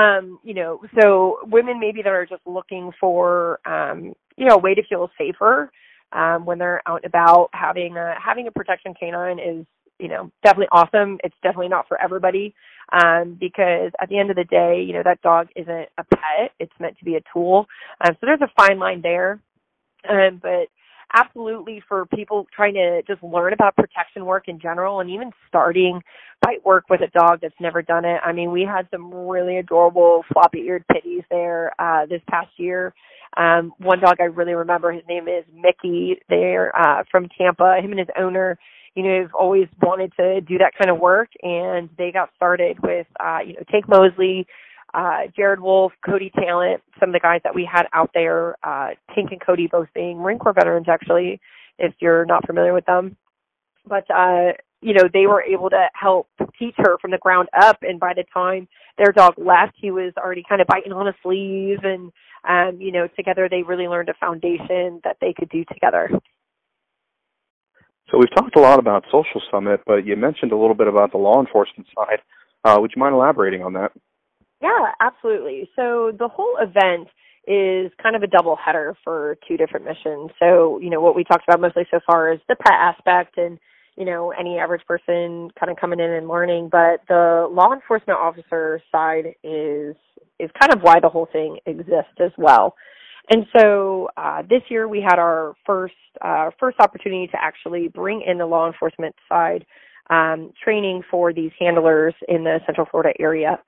Um, 0.00 0.38
you 0.42 0.54
know, 0.54 0.80
so 1.00 1.38
women 1.44 1.80
maybe 1.80 2.02
that 2.02 2.10
are 2.10 2.26
just 2.26 2.46
looking 2.46 2.90
for, 3.00 3.60
um, 3.66 4.14
you 4.36 4.46
know, 4.46 4.56
a 4.56 4.58
way 4.58 4.74
to 4.74 4.82
feel 4.88 5.10
safer 5.18 5.70
um, 6.12 6.44
when 6.44 6.58
they're 6.58 6.82
out 6.86 7.02
and 7.02 7.06
about, 7.06 7.50
having 7.52 7.96
a 7.96 8.14
having 8.22 8.46
a 8.46 8.50
protection 8.50 8.94
canine 8.98 9.38
is 9.38 9.66
you 9.98 10.08
know, 10.08 10.30
definitely 10.44 10.68
awesome. 10.72 11.18
It's 11.24 11.34
definitely 11.42 11.68
not 11.68 11.88
for 11.88 12.00
everybody 12.00 12.54
um, 12.92 13.36
because 13.38 13.92
at 14.00 14.08
the 14.08 14.18
end 14.18 14.30
of 14.30 14.36
the 14.36 14.44
day, 14.44 14.82
you 14.86 14.92
know, 14.92 15.02
that 15.04 15.22
dog 15.22 15.48
isn't 15.56 15.88
a 15.98 16.04
pet. 16.04 16.52
It's 16.58 16.72
meant 16.80 16.98
to 16.98 17.04
be 17.04 17.16
a 17.16 17.22
tool. 17.32 17.66
Um, 18.00 18.14
so 18.20 18.26
there's 18.26 18.40
a 18.40 18.52
fine 18.56 18.78
line 18.78 19.02
there. 19.02 19.40
Um, 20.08 20.40
but 20.42 20.68
absolutely 21.14 21.82
for 21.88 22.06
people 22.06 22.46
trying 22.54 22.74
to 22.74 23.02
just 23.06 23.22
learn 23.22 23.52
about 23.52 23.76
protection 23.76 24.26
work 24.26 24.48
in 24.48 24.60
general 24.60 25.00
and 25.00 25.10
even 25.10 25.30
starting 25.48 26.00
bite 26.42 26.64
work 26.64 26.84
with 26.90 27.00
a 27.00 27.08
dog 27.08 27.40
that's 27.40 27.54
never 27.60 27.82
done 27.82 28.04
it. 28.04 28.20
I 28.24 28.32
mean, 28.32 28.52
we 28.52 28.62
had 28.62 28.86
some 28.90 29.12
really 29.12 29.56
adorable 29.58 30.24
floppy 30.32 30.60
eared 30.60 30.84
pitties 30.92 31.22
there 31.30 31.72
uh 31.78 32.06
this 32.06 32.20
past 32.28 32.50
year. 32.56 32.94
Um 33.36 33.72
one 33.78 34.00
dog 34.00 34.16
I 34.20 34.24
really 34.24 34.54
remember 34.54 34.92
his 34.92 35.02
name 35.08 35.28
is 35.28 35.44
Mickey. 35.52 36.20
They're 36.28 36.76
uh 36.78 37.04
from 37.10 37.28
Tampa. 37.36 37.78
Him 37.82 37.90
and 37.92 38.00
his 38.00 38.08
owner 38.18 38.58
you 38.98 39.04
know, 39.04 39.22
have 39.22 39.32
always 39.32 39.68
wanted 39.80 40.12
to 40.16 40.40
do 40.40 40.58
that 40.58 40.72
kind 40.76 40.90
of 40.90 40.98
work, 40.98 41.28
and 41.44 41.88
they 41.96 42.10
got 42.10 42.30
started 42.34 42.80
with, 42.82 43.06
uh, 43.20 43.38
you 43.46 43.52
know, 43.52 43.62
Tank 43.70 43.88
Mosley, 43.88 44.44
uh, 44.92 45.28
Jared 45.36 45.60
Wolf, 45.60 45.92
Cody 46.04 46.32
Talent, 46.34 46.82
some 46.98 47.10
of 47.10 47.12
the 47.12 47.20
guys 47.20 47.40
that 47.44 47.54
we 47.54 47.64
had 47.64 47.86
out 47.92 48.10
there, 48.12 48.56
uh, 48.64 48.88
Tank 49.14 49.30
and 49.30 49.40
Cody 49.40 49.68
both 49.68 49.86
being 49.94 50.18
Marine 50.18 50.40
Corps 50.40 50.52
veterans, 50.52 50.88
actually, 50.88 51.40
if 51.78 51.94
you're 52.00 52.24
not 52.24 52.44
familiar 52.44 52.74
with 52.74 52.86
them. 52.86 53.16
But, 53.86 54.10
uh, 54.10 54.54
you 54.80 54.94
know, 54.94 55.08
they 55.12 55.28
were 55.28 55.42
able 55.42 55.70
to 55.70 55.86
help 55.94 56.26
teach 56.58 56.74
her 56.78 56.98
from 56.98 57.12
the 57.12 57.18
ground 57.18 57.48
up, 57.62 57.78
and 57.82 58.00
by 58.00 58.14
the 58.14 58.24
time 58.34 58.66
their 58.96 59.12
dog 59.12 59.34
left, 59.36 59.74
he 59.76 59.92
was 59.92 60.12
already 60.16 60.42
kind 60.48 60.60
of 60.60 60.66
biting 60.66 60.92
on 60.92 61.06
a 61.06 61.14
sleeve, 61.22 61.84
and, 61.84 62.10
um, 62.48 62.80
you 62.80 62.90
know, 62.90 63.06
together 63.14 63.48
they 63.48 63.62
really 63.62 63.86
learned 63.86 64.08
a 64.08 64.14
foundation 64.14 65.00
that 65.04 65.18
they 65.20 65.32
could 65.32 65.50
do 65.50 65.64
together. 65.66 66.10
So 68.10 68.18
we've 68.18 68.34
talked 68.34 68.56
a 68.56 68.60
lot 68.60 68.78
about 68.78 69.04
Social 69.12 69.42
Summit, 69.50 69.80
but 69.86 70.06
you 70.06 70.16
mentioned 70.16 70.52
a 70.52 70.56
little 70.56 70.74
bit 70.74 70.88
about 70.88 71.12
the 71.12 71.18
law 71.18 71.40
enforcement 71.40 71.88
side. 71.94 72.20
Uh, 72.64 72.78
would 72.80 72.92
you 72.94 73.00
mind 73.00 73.14
elaborating 73.14 73.62
on 73.62 73.74
that? 73.74 73.92
Yeah, 74.62 74.92
absolutely. 75.00 75.68
So 75.76 76.12
the 76.18 76.28
whole 76.28 76.56
event 76.60 77.08
is 77.46 77.92
kind 78.02 78.16
of 78.16 78.22
a 78.22 78.26
double 78.26 78.56
header 78.56 78.96
for 79.04 79.36
two 79.46 79.56
different 79.56 79.84
missions. 79.86 80.30
So, 80.38 80.78
you 80.80 80.90
know, 80.90 81.00
what 81.00 81.14
we 81.14 81.24
talked 81.24 81.44
about 81.48 81.60
mostly 81.60 81.84
so 81.90 82.00
far 82.06 82.32
is 82.32 82.40
the 82.48 82.56
pet 82.56 82.74
aspect 82.74 83.38
and, 83.38 83.58
you 83.96 84.04
know, 84.04 84.32
any 84.32 84.58
average 84.58 84.82
person 84.86 85.50
kind 85.58 85.70
of 85.70 85.76
coming 85.80 86.00
in 86.00 86.10
and 86.10 86.28
learning, 86.28 86.68
but 86.70 87.00
the 87.08 87.48
law 87.50 87.72
enforcement 87.72 88.18
officer 88.18 88.80
side 88.90 89.34
is 89.42 89.96
is 90.38 90.50
kind 90.60 90.72
of 90.72 90.82
why 90.82 91.00
the 91.00 91.08
whole 91.08 91.28
thing 91.32 91.58
exists 91.66 92.14
as 92.20 92.30
well. 92.38 92.76
And 93.30 93.46
so 93.56 94.08
uh, 94.16 94.42
this 94.48 94.62
year 94.68 94.88
we 94.88 95.00
had 95.00 95.18
our 95.18 95.54
first 95.66 95.94
uh, 96.22 96.50
first 96.58 96.80
opportunity 96.80 97.26
to 97.28 97.36
actually 97.40 97.88
bring 97.88 98.22
in 98.26 98.38
the 98.38 98.46
law 98.46 98.66
enforcement 98.66 99.14
side 99.28 99.66
um, 100.10 100.52
training 100.62 101.02
for 101.10 101.32
these 101.32 101.50
handlers 101.58 102.14
in 102.28 102.44
the 102.44 102.60
Central 102.66 102.86
Florida 102.90 103.12
area. 103.20 103.58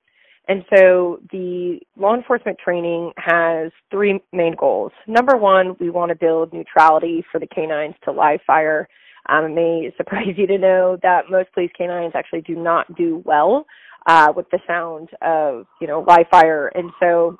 And 0.47 0.65
so 0.75 1.19
the 1.31 1.79
law 1.95 2.15
enforcement 2.15 2.57
training 2.57 3.11
has 3.17 3.71
three 3.91 4.19
main 4.33 4.55
goals. 4.59 4.91
Number 5.07 5.37
one, 5.37 5.75
we 5.79 5.89
want 5.91 6.09
to 6.09 6.15
build 6.15 6.51
neutrality 6.51 7.23
for 7.31 7.39
the 7.39 7.47
canines 7.47 7.95
to 8.05 8.11
live 8.11 8.39
fire. 8.45 8.87
Um, 9.29 9.45
it 9.45 9.49
may 9.49 9.93
surprise 9.97 10.33
you 10.35 10.47
to 10.47 10.57
know 10.57 10.97
that 11.03 11.29
most 11.29 11.53
police 11.53 11.71
canines 11.77 12.13
actually 12.15 12.41
do 12.41 12.55
not 12.55 12.95
do 12.95 13.21
well 13.23 13.65
uh, 14.07 14.33
with 14.35 14.49
the 14.49 14.59
sound 14.65 15.09
of, 15.21 15.67
you 15.79 15.87
know, 15.87 16.03
live 16.07 16.25
fire. 16.31 16.71
And 16.73 16.89
so 16.99 17.37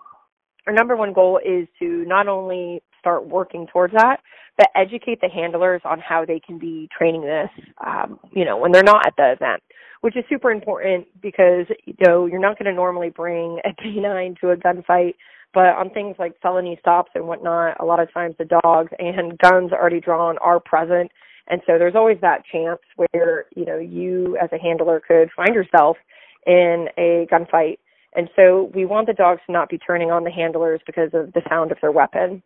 our 0.68 0.74
number 0.74 0.96
one 0.96 1.14
goal 1.14 1.40
is 1.44 1.68
to 1.80 2.06
not 2.06 2.28
only 2.28 2.82
start 3.00 3.28
working 3.28 3.68
towards 3.68 3.94
that, 3.94 4.18
but 4.58 4.68
educate 4.76 5.20
the 5.22 5.30
handlers 5.30 5.82
on 5.86 6.00
how 6.00 6.24
they 6.26 6.40
can 6.40 6.60
be 6.60 6.88
training 6.96 7.22
this, 7.22 7.50
um, 7.86 8.20
you 8.32 8.46
know, 8.46 8.58
when 8.58 8.72
they're 8.72 8.84
not 8.84 9.06
at 9.06 9.14
the 9.18 9.32
event, 9.32 9.64
which 10.02 10.16
is 10.16 10.24
super 10.30 10.52
important 10.52 11.08
because, 11.22 11.66
you 11.86 11.96
know, 12.06 12.26
you're 12.26 12.40
not 12.40 12.60
going 12.60 12.70
to 12.70 12.74
normally 12.74 13.10
bring 13.10 13.60
a 13.66 13.74
canine 13.82 14.36
to 14.42 14.52
a 14.52 14.56
gunfight, 14.56 15.16
but 15.54 15.70
on 15.76 15.90
things 15.90 16.16
like 16.20 16.40
felony 16.42 16.78
stops 16.80 17.12
and 17.16 17.28
whatnot, 17.28 17.80
a 17.80 17.86
lot 17.86 18.00
of 18.00 18.14
times 18.14 18.36
the 18.38 18.60
dogs 18.64 18.92
and 19.00 19.38
guns 19.44 19.72
already 19.72 20.00
drawn 20.00 20.38
are 20.40 20.60
present. 20.60 21.12
And 21.48 21.62
so 21.66 21.78
there's 21.78 21.96
always 21.96 22.18
that 22.22 22.44
chance 22.52 22.80
where, 22.96 23.46
you 23.56 23.66
know, 23.66 23.80
you 23.80 24.38
as 24.42 24.50
a 24.54 24.60
handler 24.60 25.02
could 25.06 25.30
find 25.36 25.56
yourself 25.56 25.98
in 26.46 26.88
a 26.98 27.28
gunfight 27.32 27.78
and 28.16 28.30
so 28.36 28.72
we 28.74 28.86
want 28.86 29.08
the 29.08 29.14
dogs 29.14 29.42
to 29.46 29.52
not 29.52 29.70
be 29.70 29.78
turning 29.78 30.12
on 30.12 30.24
the 30.24 30.32
handlers 30.32 30.82
because 30.86 31.10
of 31.14 31.32
the 31.34 31.42
sound 31.50 31.72
of 31.72 31.78
their 31.82 31.92
weapon. 31.92 32.44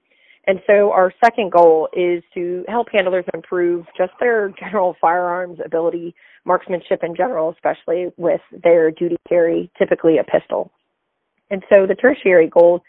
And 0.47 0.59
so 0.67 0.91
our 0.91 1.11
second 1.23 1.51
goal 1.51 1.89
is 1.93 2.23
to 2.35 2.63
help 2.67 2.87
handlers 2.91 3.25
improve 3.33 3.85
just 3.97 4.11
their 4.19 4.53
general 4.59 4.95
firearms 5.01 5.59
ability, 5.65 6.13
marksmanship 6.45 7.03
in 7.03 7.15
general, 7.15 7.51
especially 7.51 8.11
with 8.17 8.41
their 8.63 8.91
duty 8.91 9.17
carry, 9.27 9.71
typically 9.77 10.17
a 10.19 10.23
pistol. 10.23 10.71
And 11.49 11.63
so 11.69 11.85
the 11.87 11.95
tertiary 11.95 12.47
goal 12.47 12.81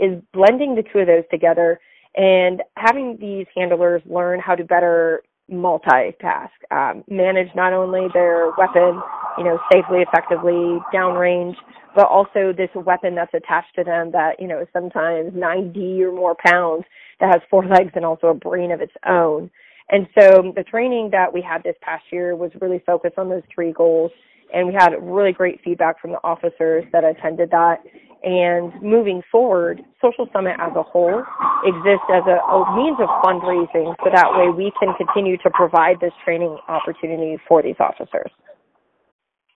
is 0.00 0.22
blending 0.32 0.74
the 0.74 0.82
two 0.82 1.00
of 1.00 1.06
those 1.06 1.24
together 1.30 1.80
and 2.14 2.62
having 2.76 3.16
these 3.18 3.46
handlers 3.56 4.02
learn 4.04 4.38
how 4.38 4.54
to 4.54 4.64
better 4.64 5.22
multitask, 5.52 6.50
um, 6.70 7.04
manage 7.08 7.48
not 7.54 7.72
only 7.72 8.08
their 8.14 8.50
weapon, 8.56 9.00
you 9.38 9.44
know, 9.44 9.58
safely, 9.70 10.00
effectively, 10.00 10.78
downrange, 10.92 11.54
but 11.94 12.06
also 12.06 12.52
this 12.56 12.70
weapon 12.74 13.14
that's 13.14 13.34
attached 13.34 13.74
to 13.76 13.84
them 13.84 14.10
that, 14.12 14.40
you 14.40 14.48
know, 14.48 14.64
sometimes 14.72 15.32
90 15.34 16.02
or 16.04 16.12
more 16.12 16.36
pounds 16.44 16.84
that 17.20 17.32
has 17.32 17.42
four 17.50 17.64
legs 17.66 17.92
and 17.94 18.04
also 18.04 18.28
a 18.28 18.34
brain 18.34 18.72
of 18.72 18.80
its 18.80 18.94
own. 19.06 19.50
And 19.90 20.06
so 20.18 20.52
the 20.56 20.64
training 20.64 21.10
that 21.12 21.32
we 21.32 21.42
had 21.42 21.62
this 21.62 21.76
past 21.82 22.04
year 22.10 22.34
was 22.34 22.50
really 22.60 22.82
focused 22.86 23.18
on 23.18 23.28
those 23.28 23.42
three 23.54 23.72
goals. 23.72 24.10
And 24.54 24.66
we 24.66 24.74
had 24.74 24.90
really 25.00 25.32
great 25.32 25.60
feedback 25.62 26.00
from 26.00 26.12
the 26.12 26.20
officers 26.24 26.84
that 26.92 27.04
attended 27.04 27.50
that. 27.50 27.82
And 28.22 28.72
moving 28.80 29.20
forward, 29.32 29.82
Social 30.00 30.28
Summit 30.32 30.54
as 30.60 30.72
a 30.76 30.82
whole 30.82 31.24
exists 31.64 32.06
as 32.14 32.22
a, 32.26 32.38
a 32.38 32.76
means 32.76 32.96
of 33.00 33.08
fundraising 33.24 33.94
so 33.98 34.10
that 34.14 34.30
way 34.34 34.48
we 34.48 34.70
can 34.78 34.94
continue 34.94 35.36
to 35.38 35.50
provide 35.50 35.98
this 36.00 36.12
training 36.24 36.56
opportunity 36.68 37.36
for 37.48 37.62
these 37.62 37.74
officers. 37.80 38.30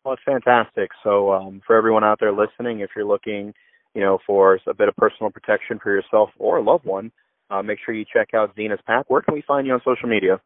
Well, 0.05 0.15
it's 0.15 0.23
fantastic. 0.25 0.91
So, 1.03 1.33
um, 1.33 1.63
for 1.67 1.77
everyone 1.77 2.05
out 2.05 2.19
there 2.21 2.33
listening, 2.33 2.81
if 2.81 2.91
you're 2.95 3.05
looking, 3.05 3.53
you 3.95 4.01
know, 4.01 4.19
for 4.27 4.59
a 4.67 4.75
bit 4.75 4.89
of 4.89 4.97
personal 4.97 5.31
protection 5.31 5.79
for 5.83 5.93
yourself 5.93 6.31
or 6.39 6.59
a 6.59 6.63
loved 6.63 6.85
one, 6.85 7.13
uh, 7.51 7.63
make 7.63 7.79
sure 7.85 7.95
you 7.95 8.05
check 8.13 8.29
out 8.35 8.55
Xena's 8.57 8.81
Pack. 8.87 9.09
Where 9.09 9.23
can 9.23 9.35
we 9.35 9.43
find 9.47 9.67
you 9.67 9.73
on 9.73 9.81
social 9.85 10.09
media? 10.09 10.41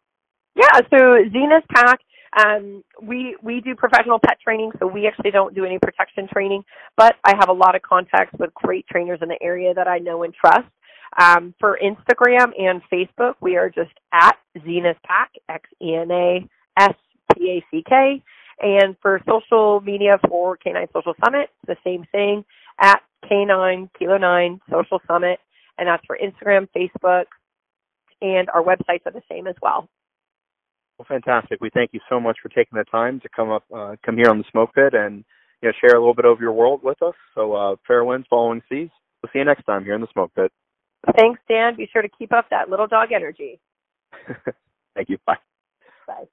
Yeah, 0.56 0.80
so 0.90 0.96
Xena's 0.96 1.64
Pack. 1.74 2.00
Um, 2.38 2.85
we 3.03 3.37
we 3.43 3.61
do 3.61 3.75
professional 3.75 4.21
pet 4.25 4.38
training, 4.40 4.73
so 4.79 4.87
we 4.87 5.07
actually 5.07 5.33
don't 5.33 5.55
do 5.55 5.64
any 5.64 5.79
protection 5.79 6.29
training. 6.33 6.64
But 6.97 7.16
I 7.25 7.35
have 7.38 7.49
a 7.49 7.53
lot 7.53 7.75
of 7.75 7.83
contacts 7.83 8.38
with 8.38 8.55
great 8.55 8.87
trainers 8.87 9.19
in 9.23 9.29
the 9.29 9.43
area 9.43 9.75
that 9.75 9.88
I 9.88 9.99
know 9.99 10.23
and 10.23 10.33
trust. 10.33 10.69
Um, 11.19 11.55
for 11.59 11.79
Instagram 11.83 12.53
and 12.59 12.83
Facebook, 12.93 13.35
we 13.40 13.57
are 13.57 13.69
just 13.69 13.90
at 14.12 14.37
Xena's 14.59 14.99
Pack, 15.05 15.33
X 15.49 15.69
E 15.83 15.95
N 15.97 16.11
A 16.11 16.49
S 16.79 16.95
P 17.35 17.51
A 17.51 17.64
C 17.71 17.83
K. 17.88 18.23
And 18.61 18.95
for 19.01 19.21
social 19.27 19.81
media 19.81 20.19
for 20.29 20.57
K9 20.59 20.87
Social 20.93 21.14
Summit, 21.25 21.49
the 21.66 21.77
same 21.83 22.05
thing 22.12 22.45
at 22.79 23.01
K9 23.25 23.88
Kilo 23.99 24.19
9 24.19 24.61
Social 24.71 25.01
Summit. 25.09 25.40
And 25.79 25.88
that's 25.88 26.05
for 26.07 26.19
Instagram, 26.23 26.69
Facebook, 26.77 27.25
and 28.21 28.51
our 28.51 28.62
websites 28.62 29.07
are 29.07 29.12
the 29.12 29.23
same 29.31 29.47
as 29.47 29.55
well. 29.62 29.88
Well, 31.00 31.06
fantastic. 31.08 31.62
We 31.62 31.70
thank 31.72 31.94
you 31.94 32.00
so 32.10 32.20
much 32.20 32.36
for 32.42 32.50
taking 32.50 32.76
the 32.76 32.84
time 32.84 33.20
to 33.20 33.28
come 33.34 33.48
up, 33.48 33.64
uh, 33.74 33.96
come 34.04 34.18
here 34.18 34.28
on 34.28 34.36
the 34.36 34.44
smoke 34.50 34.74
pit 34.74 34.92
and 34.92 35.24
you 35.62 35.68
know 35.68 35.72
share 35.80 35.96
a 35.96 35.98
little 35.98 36.12
bit 36.12 36.26
of 36.26 36.40
your 36.40 36.52
world 36.52 36.82
with 36.82 37.02
us. 37.02 37.14
So 37.34 37.54
uh, 37.54 37.76
fair 37.86 38.04
winds, 38.04 38.26
following 38.28 38.60
seas. 38.68 38.90
We'll 39.22 39.30
see 39.32 39.38
you 39.38 39.46
next 39.46 39.64
time 39.64 39.82
here 39.82 39.94
in 39.94 40.02
the 40.02 40.08
smoke 40.12 40.30
pit. 40.34 40.52
Thanks, 41.16 41.40
Dan. 41.48 41.74
Be 41.74 41.88
sure 41.90 42.02
to 42.02 42.08
keep 42.18 42.34
up 42.34 42.50
that 42.50 42.68
little 42.68 42.86
dog 42.86 43.12
energy. 43.12 43.58
Thank 44.94 45.08
you. 45.08 45.16
Bye. 45.24 45.38
Bye. 46.06 46.24